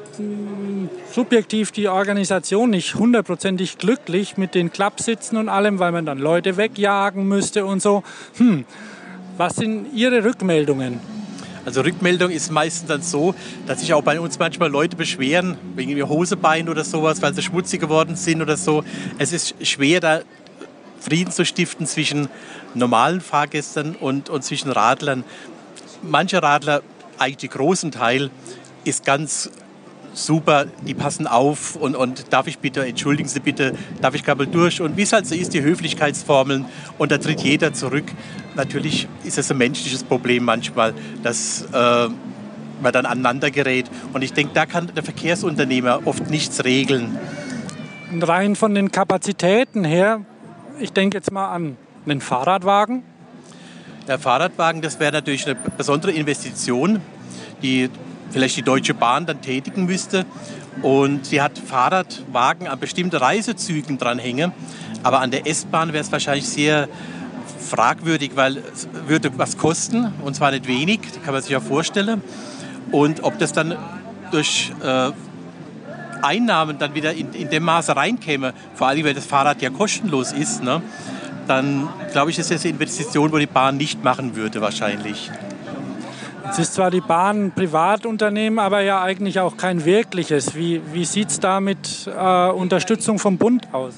subjektiv 1.12 1.72
die 1.72 1.88
Organisation 1.88 2.70
nicht 2.70 2.96
hundertprozentig 2.96 3.78
glücklich 3.78 4.38
mit 4.38 4.56
den 4.56 4.72
Klappsitzen 4.72 5.38
und 5.38 5.50
allem, 5.50 5.80
weil 5.80 5.92
man 5.92 6.06
dann 6.06 6.20
Leute 6.20 6.58
wegjagen 6.58 7.28
müsste 7.28 7.66
und 7.66 7.82
so. 7.82 8.04
Hm, 8.38 8.66
was 9.38 9.56
sind 9.56 9.94
Ihre 9.94 10.24
Rückmeldungen? 10.24 11.00
Also 11.64 11.82
Rückmeldung 11.82 12.32
ist 12.32 12.52
meistens 12.52 12.88
dann 12.88 13.02
so, 13.04 13.36
dass 13.68 13.82
sich 13.82 13.94
auch 13.94 14.02
bei 14.02 14.20
uns 14.20 14.40
manchmal 14.40 14.70
Leute 14.70 14.96
beschweren, 14.96 15.58
wegen 15.76 15.92
ihrer 15.92 16.10
Hosebein 16.10 16.70
oder 16.70 16.84
sowas, 16.84 17.22
weil 17.22 17.36
sie 17.36 17.44
schmutzig 17.44 17.80
geworden 17.80 18.16
sind 18.16 18.42
oder 18.42 18.58
so. 18.58 18.84
Es 19.20 19.32
ist 19.32 19.56
schwer, 19.66 20.00
da 20.00 20.22
Frieden 21.00 21.32
zu 21.32 21.46
stiften 21.46 21.86
zwischen 21.86 22.30
normalen 22.74 23.22
Fahrgästen 23.22 23.96
und, 23.96 24.30
und 24.30 24.44
zwischen 24.44 24.72
Radlern. 24.72 25.24
Manche 26.02 26.42
Radler, 26.42 26.82
eigentlich 27.20 27.52
großen 27.52 27.92
Teil, 27.92 28.32
ist 28.84 29.06
ganz 29.06 29.52
super, 30.14 30.66
die 30.86 30.94
passen 30.94 31.28
auf 31.28 31.76
und, 31.76 31.96
und 31.96 32.34
darf 32.34 32.48
ich 32.48 32.60
bitte, 32.60 32.86
entschuldigen 32.86 33.30
Sie 33.30 33.40
bitte, 33.40 33.74
darf 34.02 34.16
ich 34.16 34.24
kabel 34.24 34.48
durch 34.48 34.82
und 34.82 34.98
wie 34.98 35.04
es 35.04 35.14
halt 35.14 35.26
so 35.26 35.36
ist, 35.36 35.54
die 35.54 35.62
Höflichkeitsformeln 35.62 36.66
und 36.98 37.12
da 37.12 37.18
tritt 37.18 37.42
jeder 37.42 37.74
zurück. 37.74 38.06
Natürlich 38.56 39.08
ist 39.24 39.38
es 39.38 39.50
ein 39.52 39.58
menschliches 39.58 40.04
Problem 40.04 40.44
manchmal, 40.44 40.94
dass 41.24 41.64
äh, 41.74 42.10
man 42.82 42.94
dann 42.94 43.06
aneinander 43.06 43.52
gerät 43.52 43.90
und 44.14 44.24
ich 44.24 44.34
denke, 44.34 44.54
da 44.54 44.66
kann 44.66 44.92
der 44.96 45.04
Verkehrsunternehmer 45.04 46.02
oft 46.06 46.30
nichts 46.30 46.64
regeln. 46.64 47.18
Rein 48.22 48.56
von 48.56 48.76
den 48.76 48.92
Kapazitäten 48.92 49.84
her, 49.84 50.22
ich 50.80 50.92
denke 50.92 51.18
jetzt 51.18 51.32
mal 51.32 51.54
an 51.54 51.78
einen 52.06 52.20
Fahrradwagen. 52.20 53.04
Der 54.08 54.20
Fahrradwagen, 54.20 54.82
das 54.82 55.00
wäre 55.00 55.12
natürlich 55.12 55.46
eine 55.46 55.56
besondere 55.78 56.12
Investition, 56.12 57.00
die 57.62 57.90
vielleicht 58.32 58.58
die 58.58 58.64
Deutsche 58.64 58.94
Bahn 58.94 59.26
dann 59.26 59.42
tätigen 59.42 59.86
müsste. 59.86 60.26
Und 60.82 61.26
sie 61.26 61.42
hat 61.42 61.58
Fahrradwagen 61.58 62.68
an 62.68 62.80
bestimmten 62.80 63.18
Reisezügen 63.18 63.98
dranhängen. 63.98 64.52
Aber 65.04 65.20
an 65.20 65.32
der 65.32 65.48
S-Bahn 65.48 65.94
wäre 65.94 66.04
es 66.04 66.12
wahrscheinlich 66.12 66.48
sehr 66.48 66.88
fragwürdig, 67.62 68.32
weil 68.36 68.58
es 68.58 68.88
würde 69.08 69.32
was 69.38 69.58
kosten 69.58 70.14
und 70.24 70.36
zwar 70.36 70.52
nicht 70.52 70.68
wenig, 70.68 71.00
kann 71.24 71.34
man 71.34 71.42
sich 71.42 71.52
ja 71.52 71.60
vorstellen. 71.60 72.22
Und 72.92 73.24
ob 73.24 73.38
das 73.40 73.54
dann 73.54 73.78
durch 74.32 74.72
äh, 74.84 75.12
Einnahmen 76.22 76.78
dann 76.78 76.94
wieder 76.96 77.14
in, 77.14 77.34
in 77.34 77.50
dem 77.50 77.64
Maße 77.64 77.96
reinkäme, 77.96 78.54
vor 78.76 78.88
allem 78.88 79.06
weil 79.06 79.14
das 79.14 79.26
Fahrrad 79.26 79.62
ja 79.62 79.70
kostenlos 79.70 80.32
ist, 80.34 80.64
ne, 80.64 80.82
dann 81.48 81.90
glaube 82.12 82.32
ich, 82.32 82.40
ist 82.40 82.52
das 82.52 82.62
eine 82.64 82.72
Investition, 82.72 83.32
wo 83.32 83.38
die 83.38 83.48
Bahn 83.48 83.78
nicht 83.78 84.04
machen 84.04 84.36
würde 84.36 84.62
wahrscheinlich. 84.62 85.32
Es 86.50 86.60
ist 86.60 86.74
zwar 86.74 86.92
die 86.92 87.02
Bahn 87.02 87.46
ein 87.46 87.52
Privatunternehmen, 87.52 88.60
aber 88.60 88.82
ja 88.82 89.02
eigentlich 89.02 89.40
auch 89.40 89.58
kein 89.58 89.86
wirkliches. 89.86 90.56
Wie, 90.56 90.82
wie 90.94 91.06
sieht 91.06 91.30
es 91.30 91.40
da 91.40 91.60
mit 91.60 92.08
äh, 92.08 92.50
Unterstützung 92.50 93.20
vom 93.20 93.38
Bund 93.38 93.68
aus? 93.74 93.94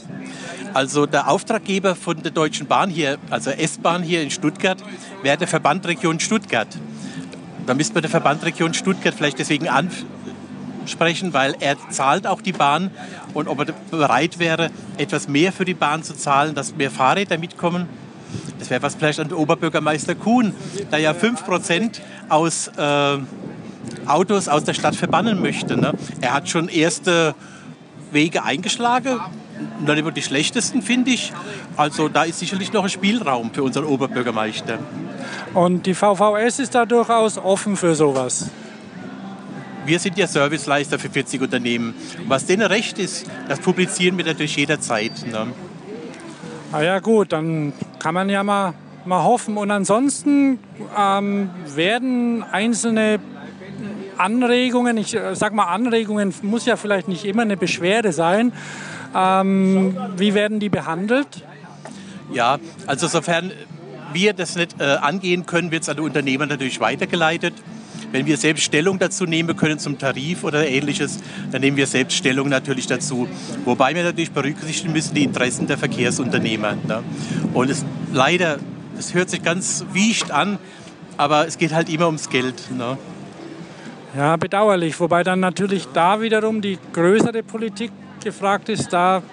Also 0.73 1.06
der 1.06 1.29
Auftraggeber 1.29 1.95
von 1.95 2.21
der 2.21 2.32
Deutschen 2.32 2.67
Bahn 2.67 2.89
hier, 2.89 3.17
also 3.29 3.49
S-Bahn 3.51 4.03
hier 4.03 4.21
in 4.21 4.32
Stuttgart, 4.32 4.77
wäre 5.21 5.38
der 5.38 5.47
Verband 5.47 5.88
Region 5.88 6.19
Stuttgart. 6.19 6.67
Da 7.65 7.73
müsste 7.73 7.93
man 7.93 8.01
der 8.01 8.12
Verband 8.12 8.43
Region 8.43 8.73
Stuttgart 8.73 9.13
vielleicht 9.13 9.39
deswegen 9.39 9.67
ansprechen, 9.69 11.34
weil 11.34 11.56
er 11.60 11.77
zahlt 11.89 12.27
auch 12.27 12.41
die 12.41 12.51
Bahn 12.51 12.91
und 13.34 13.47
ob 13.47 13.60
er 13.60 13.73
bereit 13.89 14.39
wäre, 14.39 14.69
etwas 14.97 15.27
mehr 15.27 15.53
für 15.53 15.65
die 15.65 15.73
Bahn 15.73 16.03
zu 16.03 16.15
zahlen, 16.15 16.56
dass 16.56 16.75
mehr 16.75 16.91
Fahrräder 16.91 17.38
mitkommen. 17.38 17.88
Das 18.60 18.69
wäre 18.69 18.82
was 18.82 18.96
vielleicht 18.96 19.19
an 19.19 19.30
den 19.30 19.38
Oberbürgermeister 19.38 20.15
Kuhn, 20.15 20.54
der 20.91 21.00
ja 21.00 21.12
5% 21.12 22.00
aus 22.30 22.69
äh, 22.78 23.17
Autos 24.06 24.48
aus 24.48 24.63
der 24.63 24.74
Stadt 24.74 24.96
verbannen 24.96 25.41
möchte. 25.41 25.78
Ne? 25.78 25.93
Er 26.22 26.34
hat 26.34 26.50
schon 26.50 26.69
erste 26.69 27.36
Wege 28.12 28.43
eingeschlagen, 28.43 29.19
noch 29.86 29.96
immer 29.96 30.12
die 30.12 30.22
schlechtesten, 30.22 30.82
finde 30.82 31.12
ich. 31.12 31.34
Also 31.76 32.10
da 32.10 32.24
ist 32.24 32.39
sicherlich 32.39 32.74
noch 32.74 32.84
ein 32.84 32.89
Spielraum 32.89 33.52
für 33.54 33.63
unseren 33.63 33.86
Oberbürgermeister. 33.86 34.80
Und 35.54 35.86
die 35.86 35.93
VVS 35.93 36.60
ist 36.60 36.76
da 36.76 36.86
durchaus 36.86 37.38
offen 37.38 37.76
für 37.76 37.96
sowas? 37.96 38.50
Wir 39.86 40.00
sind 40.00 40.17
ja 40.17 40.28
Serviceleister 40.28 40.98
für 40.98 41.10
40 41.10 41.41
Unternehmen. 41.41 41.93
Was 42.28 42.46
denen 42.46 42.65
recht 42.65 43.00
ist, 43.00 43.26
das 43.50 43.60
publizieren 43.60 44.17
wir 44.17 44.26
natürlich 44.26 44.56
jederzeit. 44.56 45.12
Ne? 45.30 45.48
Na 46.73 46.81
ja 46.81 46.97
gut, 46.97 47.31
dann 47.31 47.71
kann 47.99 48.15
man 48.15 48.29
ja 48.29 48.41
mal, 48.41 48.73
mal 49.05 49.23
hoffen. 49.23 49.57
Und 49.57 49.69
ansonsten 49.69 50.57
ähm, 50.97 51.51
werden 51.75 52.43
einzelne 52.51 53.19
Anregungen, 54.17 54.97
ich 54.97 55.15
äh, 55.15 55.36
sage 55.36 55.53
mal 55.53 55.65
Anregungen, 55.65 56.33
muss 56.41 56.65
ja 56.65 56.75
vielleicht 56.75 57.07
nicht 57.07 57.25
immer 57.25 57.43
eine 57.43 57.57
Beschwerde 57.57 58.12
sein. 58.12 58.53
Ähm, 59.15 59.95
wie 60.17 60.33
werden 60.33 60.59
die 60.59 60.69
behandelt? 60.69 61.45
Ja, 62.33 62.57
also 62.88 63.05
sofern 63.05 63.51
wir 64.12 64.33
das 64.33 64.55
nicht 64.55 64.81
äh, 64.81 64.95
angehen 64.99 65.45
können, 65.45 65.69
wird 65.69 65.83
es 65.83 65.89
an 65.89 65.97
die 65.97 66.01
Unternehmer 66.01 66.47
natürlich 66.47 66.79
weitergeleitet. 66.79 67.53
Wenn 68.13 68.28
wir 68.28 68.38
selbst 68.38 68.63
Stellung 68.63 68.99
dazu 68.99 69.26
nehmen 69.26 69.58
können 69.58 69.80
zum 69.80 69.97
Tarif 69.97 70.43
oder 70.43 70.67
ähnliches, 70.67 71.17
dann 71.52 71.62
nehmen 71.62 71.78
wir 71.78 71.88
selbst 71.88 72.15
Stellung 72.15 72.47
natürlich 72.47 72.86
dazu. 72.86 73.28
Wobei 73.65 73.95
wir 73.95 74.04
natürlich 74.04 74.30
berücksichtigen 74.30 74.93
müssen 74.93 75.15
die 75.15 75.23
Interessen 75.23 75.65
der 75.65 75.80
Verkehrsunternehmer. 75.80 76.78
Ne? 76.88 77.04
Und 77.56 77.71
es 77.71 77.84
leider, 78.13 78.60
es 78.99 79.15
hört 79.15 79.32
sich 79.32 79.41
ganz 79.41 79.84
wiecht 79.93 80.30
an, 80.30 80.60
aber 81.17 81.47
es 81.47 81.58
geht 81.58 81.73
halt 81.73 81.89
immer 81.89 82.06
ums 82.06 82.30
Geld. 82.30 82.69
Ne? 82.78 82.99
Ja, 84.15 84.36
bedauerlich. 84.36 84.99
Wobei 84.99 85.23
dann 85.23 85.39
natürlich 85.39 85.88
da 85.91 86.21
wiederum 86.21 86.62
die 86.62 86.78
größere 86.93 87.41
Politik 87.41 87.91
gefragt 88.23 88.69
ist, 88.69 88.93
da 88.93 89.23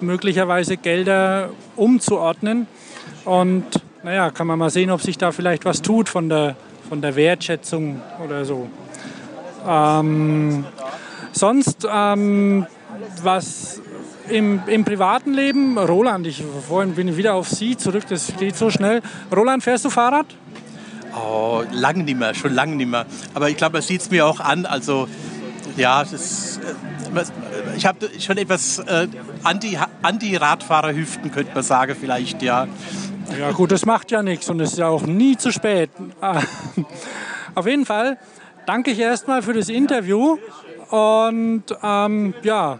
möglicherweise 0.00 0.76
Gelder 0.76 1.50
umzuordnen. 1.74 2.68
Und 3.24 3.64
naja, 4.04 4.30
kann 4.30 4.46
man 4.46 4.60
mal 4.60 4.70
sehen, 4.70 4.92
ob 4.92 5.02
sich 5.02 5.18
da 5.18 5.32
vielleicht 5.32 5.64
was 5.64 5.82
tut 5.82 6.08
von 6.08 6.28
der 6.28 6.54
von 6.88 7.00
der 7.00 7.14
Wertschätzung 7.16 8.00
oder 8.24 8.44
so. 8.44 8.68
Ähm, 9.66 10.64
sonst, 11.32 11.86
ähm, 11.90 12.66
was 13.22 13.80
im, 14.28 14.60
im, 14.66 14.84
privaten 14.84 15.32
Leben, 15.32 15.78
Roland, 15.78 16.26
ich 16.26 16.42
vorhin 16.66 16.94
bin 16.94 17.16
wieder 17.16 17.34
auf 17.34 17.48
Sie 17.48 17.76
zurück, 17.76 18.04
das 18.08 18.32
geht 18.38 18.56
so 18.56 18.70
schnell. 18.70 19.02
Roland, 19.34 19.62
fährst 19.62 19.84
du 19.84 19.90
Fahrrad? 19.90 20.26
Oh, 21.14 21.62
lange 21.72 22.04
nicht 22.04 22.18
mehr, 22.18 22.34
schon 22.34 22.54
lange 22.54 22.76
nicht 22.76 22.88
mehr. 22.88 23.06
Aber 23.34 23.48
ich 23.48 23.56
glaube, 23.56 23.74
man 23.74 23.82
sieht 23.82 24.02
es 24.02 24.10
mir 24.10 24.26
auch 24.26 24.40
an. 24.40 24.66
Also, 24.66 25.08
ja, 25.76 26.04
das, 26.04 26.58
äh, 26.58 27.24
ich 27.76 27.86
habe 27.86 28.08
schon 28.18 28.36
etwas 28.36 28.78
äh, 28.80 29.08
Anti-Radfahrerhüften, 30.02 31.30
könnte 31.30 31.52
man 31.54 31.62
sagen, 31.62 31.96
vielleicht, 31.98 32.42
ja. 32.42 32.66
Ja 33.38 33.52
gut, 33.52 33.72
das 33.72 33.84
macht 33.84 34.10
ja 34.10 34.22
nichts 34.22 34.48
und 34.48 34.60
es 34.60 34.72
ist 34.72 34.78
ja 34.78 34.88
auch 34.88 35.02
nie 35.02 35.36
zu 35.36 35.52
spät. 35.52 35.90
Auf 37.54 37.66
jeden 37.66 37.86
Fall 37.86 38.18
danke 38.66 38.90
ich 38.90 38.98
erstmal 38.98 39.42
für 39.42 39.52
das 39.52 39.68
Interview 39.68 40.38
und 40.90 41.64
ähm, 41.82 42.34
ja, 42.42 42.78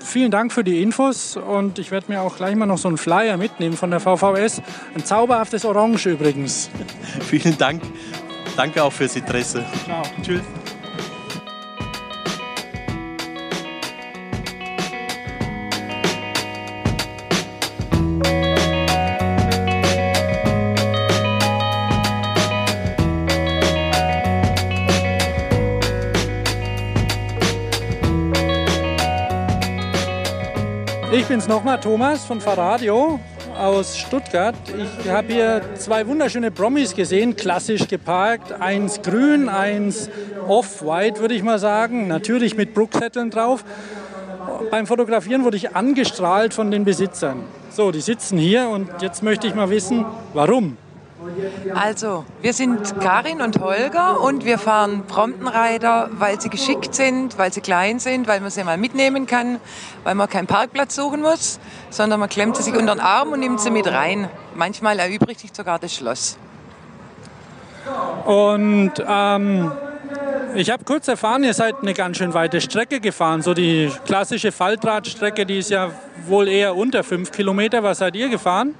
vielen 0.00 0.30
Dank 0.30 0.52
für 0.52 0.64
die 0.64 0.82
Infos 0.82 1.36
und 1.36 1.78
ich 1.78 1.90
werde 1.90 2.10
mir 2.10 2.22
auch 2.22 2.36
gleich 2.36 2.56
mal 2.56 2.66
noch 2.66 2.78
so 2.78 2.88
einen 2.88 2.98
Flyer 2.98 3.36
mitnehmen 3.36 3.76
von 3.76 3.90
der 3.90 4.00
VVS. 4.00 4.62
Ein 4.94 5.04
zauberhaftes 5.04 5.64
Orange 5.64 6.06
übrigens. 6.10 6.70
vielen 7.20 7.56
Dank. 7.58 7.82
Danke 8.56 8.82
auch 8.82 8.92
fürs 8.92 9.16
Interesse. 9.16 9.64
Ciao. 9.84 10.02
Tschüss. 10.22 10.42
Ich 31.10 31.24
bin's 31.24 31.48
nochmal, 31.48 31.80
Thomas 31.80 32.26
von 32.26 32.38
Fahrradio 32.38 33.18
aus 33.58 33.96
Stuttgart. 33.96 34.54
Ich 34.76 35.10
habe 35.10 35.32
hier 35.32 35.62
zwei 35.76 36.06
wunderschöne 36.06 36.50
Promis 36.50 36.94
gesehen, 36.94 37.34
klassisch 37.34 37.88
geparkt. 37.88 38.52
Eins 38.52 39.00
grün, 39.00 39.48
eins 39.48 40.10
off-white, 40.46 41.20
würde 41.20 41.34
ich 41.34 41.42
mal 41.42 41.58
sagen. 41.58 42.08
Natürlich 42.08 42.58
mit 42.58 42.74
Brooksetteln 42.74 43.30
drauf. 43.30 43.64
Beim 44.70 44.86
Fotografieren 44.86 45.44
wurde 45.44 45.56
ich 45.56 45.74
angestrahlt 45.74 46.52
von 46.52 46.70
den 46.70 46.84
Besitzern. 46.84 47.44
So, 47.70 47.90
die 47.90 48.02
sitzen 48.02 48.36
hier 48.36 48.68
und 48.68 48.88
jetzt 49.00 49.22
möchte 49.22 49.46
ich 49.46 49.54
mal 49.54 49.70
wissen, 49.70 50.04
warum. 50.34 50.76
Also, 51.74 52.24
wir 52.42 52.52
sind 52.52 53.00
Karin 53.00 53.40
und 53.40 53.60
Holger 53.60 54.20
und 54.20 54.44
wir 54.44 54.56
fahren 54.58 55.02
Promptenreiter, 55.06 56.10
weil 56.12 56.40
sie 56.40 56.48
geschickt 56.48 56.94
sind, 56.94 57.36
weil 57.38 57.52
sie 57.52 57.60
klein 57.60 57.98
sind, 57.98 58.28
weil 58.28 58.40
man 58.40 58.50
sie 58.50 58.62
mal 58.62 58.78
mitnehmen 58.78 59.26
kann, 59.26 59.58
weil 60.04 60.14
man 60.14 60.28
keinen 60.28 60.46
Parkplatz 60.46 60.94
suchen 60.94 61.20
muss, 61.20 61.58
sondern 61.90 62.20
man 62.20 62.28
klemmt 62.28 62.56
sie 62.56 62.62
sich 62.62 62.74
unter 62.74 62.94
den 62.94 63.00
Arm 63.00 63.32
und 63.32 63.40
nimmt 63.40 63.60
sie 63.60 63.70
mit 63.70 63.86
rein. 63.88 64.28
Manchmal 64.54 64.98
erübrigt 65.00 65.40
sich 65.40 65.50
sogar 65.52 65.78
das 65.78 65.94
Schloss. 65.94 66.38
Und 68.24 68.92
ähm, 69.06 69.72
ich 70.54 70.70
habe 70.70 70.84
kurz 70.84 71.08
erfahren, 71.08 71.42
ihr 71.42 71.54
seid 71.54 71.76
eine 71.82 71.94
ganz 71.94 72.18
schön 72.18 72.32
weite 72.32 72.60
Strecke 72.60 73.00
gefahren. 73.00 73.42
So 73.42 73.54
die 73.54 73.90
klassische 74.04 74.52
Faltradstrecke, 74.52 75.46
die 75.46 75.58
ist 75.58 75.70
ja 75.70 75.90
wohl 76.26 76.48
eher 76.48 76.76
unter 76.76 77.02
fünf 77.02 77.32
Kilometer. 77.32 77.82
Was 77.82 77.98
seid 77.98 78.14
ihr 78.14 78.28
gefahren? 78.28 78.74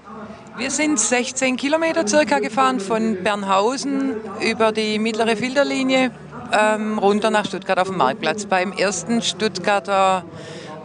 Wir 0.58 0.72
sind 0.72 0.98
16 0.98 1.56
Kilometer 1.56 2.04
circa 2.04 2.40
gefahren 2.40 2.80
von 2.80 3.22
Bernhausen 3.22 4.16
über 4.40 4.72
die 4.72 4.98
mittlere 4.98 5.36
Filterlinie 5.36 6.10
ähm, 6.52 6.98
runter 6.98 7.30
nach 7.30 7.46
Stuttgart 7.46 7.78
auf 7.78 7.86
dem 7.86 7.96
Marktplatz. 7.96 8.46
Beim 8.46 8.72
ersten 8.72 9.22
Stuttgarter 9.22 10.24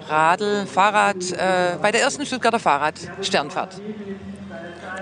Radl, 0.07 0.67
Fahrrad, 0.67 1.31
äh, 1.31 1.77
bei 1.81 1.91
der 1.91 2.01
ersten 2.01 2.23
Stuttgarter 2.23 2.59
Fahrrad 2.59 2.93
Sternfahrt. 3.21 3.81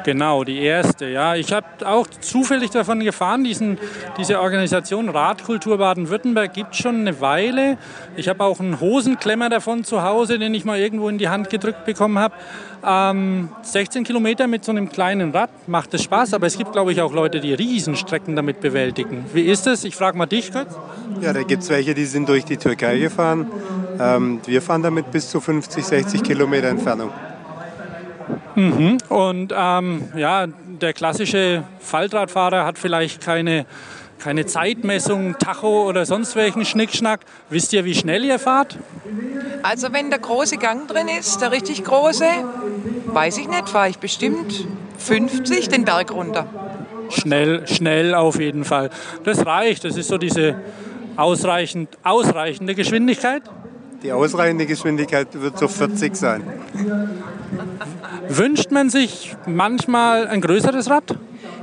Genau, 0.03 0.43
die 0.43 0.59
erste. 0.61 1.07
Ja, 1.07 1.35
ich 1.35 1.53
habe 1.53 1.65
auch 1.85 2.07
zufällig 2.07 2.71
davon 2.71 2.99
gefahren. 3.01 3.43
Diesen, 3.43 3.77
diese 4.17 4.39
Organisation 4.39 5.09
Radkultur 5.09 5.77
Baden-Württemberg 5.77 6.53
gibt 6.53 6.75
schon 6.75 7.01
eine 7.01 7.21
Weile. 7.21 7.77
Ich 8.15 8.27
habe 8.27 8.43
auch 8.43 8.59
einen 8.59 8.79
Hosenklemmer 8.79 9.49
davon 9.49 9.83
zu 9.83 10.03
Hause, 10.03 10.39
den 10.39 10.53
ich 10.53 10.65
mal 10.65 10.79
irgendwo 10.79 11.09
in 11.09 11.17
die 11.17 11.29
Hand 11.29 11.49
gedrückt 11.49 11.85
bekommen 11.85 12.19
habe. 12.19 12.33
Ähm, 12.83 13.49
16 13.61 14.03
Kilometer 14.03 14.47
mit 14.47 14.65
so 14.65 14.71
einem 14.71 14.89
kleinen 14.89 15.31
Rad 15.31 15.51
macht 15.67 15.93
es 15.93 16.03
Spaß, 16.03 16.33
aber 16.33 16.47
es 16.47 16.57
gibt, 16.57 16.71
glaube 16.71 16.91
ich, 16.91 17.01
auch 17.01 17.13
Leute, 17.13 17.39
die 17.39 17.53
Riesenstrecken 17.53 18.35
damit 18.35 18.59
bewältigen. 18.59 19.25
Wie 19.33 19.43
ist 19.43 19.67
es? 19.67 19.83
Ich 19.83 19.95
frage 19.95 20.17
mal 20.17 20.25
dich 20.25 20.51
kurz. 20.51 20.75
Ja, 21.21 21.33
da 21.33 21.43
gibt 21.43 21.61
es 21.61 21.69
welche, 21.69 21.93
die 21.93 22.05
sind 22.05 22.27
durch 22.27 22.45
die 22.45 22.57
Türkei 22.57 22.97
gefahren. 22.97 23.47
Ähm, 23.99 24.41
wir 24.45 24.61
fahren 24.61 24.81
damit 24.81 25.11
bis 25.11 25.29
zu 25.29 25.39
50, 25.39 25.85
60 25.85 26.23
Kilometer 26.23 26.69
Entfernung. 26.69 27.11
Mhm. 28.55 28.97
Und 29.09 29.53
ähm, 29.55 30.09
ja, 30.15 30.47
der 30.47 30.93
klassische 30.93 31.63
Faltradfahrer 31.79 32.65
hat 32.65 32.77
vielleicht 32.77 33.21
keine, 33.21 33.65
keine 34.19 34.45
Zeitmessung, 34.45 35.37
Tacho 35.39 35.87
oder 35.87 36.05
sonst 36.05 36.35
welchen 36.35 36.65
Schnickschnack. 36.65 37.21
Wisst 37.49 37.73
ihr, 37.73 37.85
wie 37.85 37.95
schnell 37.95 38.23
ihr 38.25 38.39
fahrt? 38.39 38.77
Also 39.63 39.93
wenn 39.93 40.09
der 40.09 40.19
große 40.19 40.57
Gang 40.57 40.87
drin 40.87 41.07
ist, 41.07 41.41
der 41.41 41.51
richtig 41.51 41.83
große, 41.83 42.25
weiß 43.07 43.37
ich 43.37 43.47
nicht, 43.47 43.69
fahre 43.69 43.89
ich 43.89 43.99
bestimmt 43.99 44.67
50 44.97 45.69
den 45.69 45.85
Berg 45.85 46.11
runter. 46.11 46.47
Schnell, 47.09 47.67
schnell 47.67 48.15
auf 48.15 48.39
jeden 48.39 48.63
Fall. 48.63 48.89
Das 49.23 49.45
reicht. 49.45 49.83
Das 49.83 49.97
ist 49.97 50.07
so 50.07 50.17
diese 50.17 50.55
ausreichend, 51.17 51.89
ausreichende 52.03 52.73
Geschwindigkeit. 52.73 53.43
Die 54.03 54.11
ausreichende 54.11 54.65
Geschwindigkeit 54.65 55.27
wird 55.33 55.59
so 55.59 55.67
40 55.67 56.15
sein. 56.15 56.43
Wünscht 58.27 58.71
man 58.71 58.89
sich 58.89 59.35
manchmal 59.45 60.27
ein 60.27 60.41
größeres 60.41 60.89
Rad? 60.89 61.15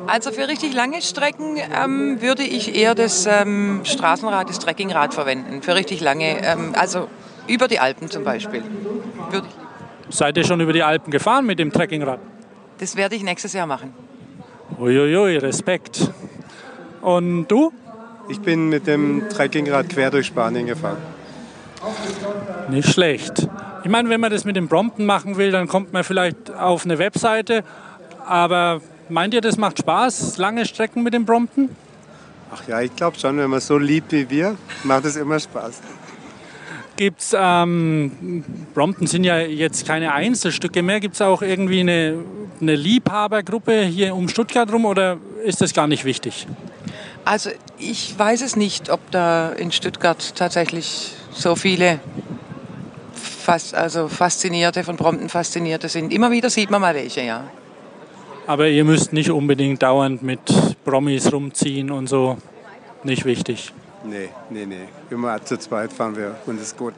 Also 0.06 0.30
für 0.30 0.48
richtig 0.48 0.72
lange 0.72 1.02
Strecken 1.02 1.56
ähm, 1.56 2.22
würde 2.22 2.42
ich 2.42 2.74
eher 2.76 2.94
das 2.94 3.26
ähm, 3.26 3.80
Straßenrad, 3.84 4.48
das 4.48 4.58
Trekkingrad 4.58 5.14
verwenden. 5.14 5.62
Für 5.62 5.74
richtig 5.74 6.00
lange, 6.00 6.38
ähm, 6.44 6.72
also 6.76 7.08
über 7.46 7.68
die 7.68 7.80
Alpen 7.80 8.08
zum 8.08 8.24
Beispiel. 8.24 8.62
Würde 9.30 9.48
ich. 9.48 10.14
Seid 10.16 10.36
ihr 10.36 10.44
schon 10.44 10.60
über 10.60 10.72
die 10.72 10.82
Alpen 10.82 11.10
gefahren 11.10 11.44
mit 11.44 11.58
dem 11.58 11.72
Trekkingrad? 11.72 12.20
Das 12.78 12.96
werde 12.96 13.16
ich 13.16 13.22
nächstes 13.22 13.52
Jahr 13.52 13.66
machen. 13.66 13.92
Uiuiui, 14.78 15.36
Respekt. 15.38 16.10
Und 17.02 17.48
du? 17.48 17.72
Ich 18.28 18.40
bin 18.40 18.68
mit 18.68 18.86
dem 18.86 19.28
Trekkingrad 19.28 19.88
quer 19.88 20.10
durch 20.10 20.26
Spanien 20.26 20.66
gefahren. 20.66 20.98
Nicht 22.70 22.90
schlecht. 22.90 23.48
Ich 23.84 23.90
meine, 23.90 24.08
wenn 24.10 24.20
man 24.20 24.30
das 24.30 24.44
mit 24.44 24.56
dem 24.56 24.68
Brompton 24.68 25.06
machen 25.06 25.36
will, 25.36 25.50
dann 25.50 25.68
kommt 25.68 25.92
man 25.92 26.04
vielleicht 26.04 26.50
auf 26.50 26.84
eine 26.84 26.98
Webseite. 26.98 27.64
Aber 28.26 28.82
meint 29.08 29.32
ihr, 29.32 29.40
das 29.40 29.56
macht 29.56 29.78
Spaß, 29.78 30.36
lange 30.36 30.66
Strecken 30.66 31.02
mit 31.02 31.14
dem 31.14 31.24
Brompton? 31.24 31.70
Ach 32.52 32.66
ja, 32.68 32.80
ich 32.80 32.94
glaube 32.94 33.18
schon, 33.18 33.38
wenn 33.38 33.50
man 33.50 33.60
so 33.60 33.78
liebt 33.78 34.12
wie 34.12 34.28
wir, 34.28 34.56
macht 34.84 35.04
es 35.04 35.16
immer 35.16 35.38
Spaß. 35.38 35.80
Gibt 36.96 37.20
es, 37.20 37.36
ähm, 37.38 38.44
Brompton 38.74 39.06
sind 39.06 39.24
ja 39.24 39.38
jetzt 39.38 39.86
keine 39.86 40.12
Einzelstücke 40.12 40.82
mehr, 40.82 40.98
gibt 40.98 41.14
es 41.14 41.22
auch 41.22 41.42
irgendwie 41.42 41.80
eine, 41.80 42.24
eine 42.60 42.74
Liebhabergruppe 42.74 43.82
hier 43.82 44.14
um 44.16 44.28
Stuttgart 44.28 44.72
rum 44.72 44.84
oder 44.84 45.18
ist 45.44 45.60
das 45.60 45.72
gar 45.72 45.86
nicht 45.86 46.04
wichtig? 46.04 46.46
Also 47.24 47.50
ich 47.78 48.18
weiß 48.18 48.42
es 48.42 48.56
nicht, 48.56 48.90
ob 48.90 49.10
da 49.10 49.50
in 49.50 49.70
Stuttgart 49.70 50.34
tatsächlich 50.34 51.14
so 51.30 51.54
viele 51.54 52.00
fast, 53.48 53.74
also 53.74 54.08
Faszinierte 54.08 54.84
von 54.84 54.96
Brompton 54.96 55.30
Faszinierte 55.30 55.88
sind. 55.88 56.12
Immer 56.12 56.30
wieder 56.30 56.50
sieht 56.50 56.70
man 56.70 56.82
mal 56.82 56.94
welche, 56.94 57.22
ja. 57.22 57.44
Aber 58.46 58.68
ihr 58.68 58.84
müsst 58.84 59.14
nicht 59.14 59.30
unbedingt 59.30 59.82
dauernd 59.82 60.22
mit 60.22 60.40
Promis 60.84 61.32
rumziehen 61.32 61.90
und 61.90 62.08
so. 62.08 62.36
Nicht 63.04 63.24
wichtig. 63.24 63.72
Nee, 64.04 64.28
nee, 64.50 64.66
nee. 64.66 64.88
Immer 65.08 65.42
zu 65.42 65.58
zweit 65.58 65.94
fahren 65.94 66.14
wir 66.14 66.36
und 66.44 66.60
ist 66.60 66.76
gut. 66.76 66.92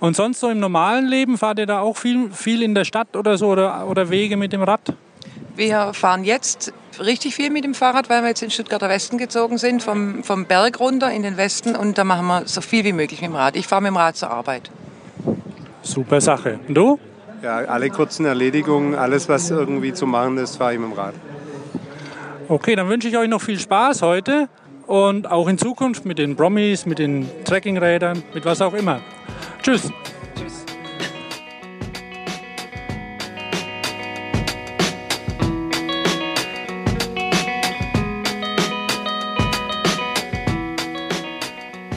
Und 0.00 0.16
sonst 0.16 0.40
so 0.40 0.48
im 0.48 0.58
normalen 0.58 1.06
Leben 1.06 1.36
fahrt 1.36 1.58
ihr 1.58 1.66
da 1.66 1.80
auch 1.80 1.98
viel, 1.98 2.30
viel 2.30 2.62
in 2.62 2.74
der 2.74 2.86
Stadt 2.86 3.14
oder 3.14 3.36
so 3.36 3.48
oder, 3.48 3.86
oder 3.86 4.08
Wege 4.08 4.38
mit 4.38 4.54
dem 4.54 4.62
Rad? 4.62 4.94
Wir 5.54 5.92
fahren 5.92 6.24
jetzt 6.24 6.72
richtig 6.98 7.34
viel 7.34 7.50
mit 7.50 7.64
dem 7.64 7.74
Fahrrad, 7.74 8.08
weil 8.08 8.22
wir 8.22 8.28
jetzt 8.28 8.42
in 8.42 8.50
Stuttgarter 8.50 8.88
Westen 8.88 9.18
gezogen 9.18 9.58
sind, 9.58 9.82
vom, 9.82 10.24
vom 10.24 10.46
Berg 10.46 10.80
runter 10.80 11.10
in 11.12 11.22
den 11.22 11.36
Westen 11.36 11.76
und 11.76 11.98
da 11.98 12.04
machen 12.04 12.26
wir 12.26 12.42
so 12.46 12.62
viel 12.62 12.84
wie 12.84 12.94
möglich 12.94 13.20
mit 13.20 13.30
dem 13.30 13.36
Rad. 13.36 13.54
Ich 13.54 13.66
fahre 13.66 13.82
mit 13.82 13.90
dem 13.90 13.98
Rad 13.98 14.16
zur 14.16 14.30
Arbeit. 14.30 14.70
Super 15.86 16.20
Sache. 16.20 16.58
Und 16.66 16.74
du? 16.74 16.98
Ja, 17.42 17.58
alle 17.58 17.90
kurzen 17.90 18.26
Erledigungen, 18.26 18.94
alles, 18.94 19.28
was 19.28 19.50
irgendwie 19.50 19.92
zu 19.92 20.06
machen 20.06 20.36
ist, 20.38 20.56
fahre 20.56 20.74
ich 20.74 20.80
mit 20.80 20.90
dem 20.90 20.94
Rad. 20.94 21.14
Okay, 22.48 22.74
dann 22.74 22.88
wünsche 22.88 23.08
ich 23.08 23.16
euch 23.16 23.28
noch 23.28 23.40
viel 23.40 23.58
Spaß 23.58 24.02
heute 24.02 24.48
und 24.86 25.30
auch 25.30 25.48
in 25.48 25.58
Zukunft 25.58 26.04
mit 26.04 26.18
den 26.18 26.34
Brommies, 26.34 26.86
mit 26.86 26.98
den 26.98 27.28
Trekkingrädern, 27.44 28.22
mit 28.34 28.44
was 28.44 28.60
auch 28.60 28.74
immer. 28.74 29.00
Tschüss. 29.62 29.92
Tschüss. 30.36 30.64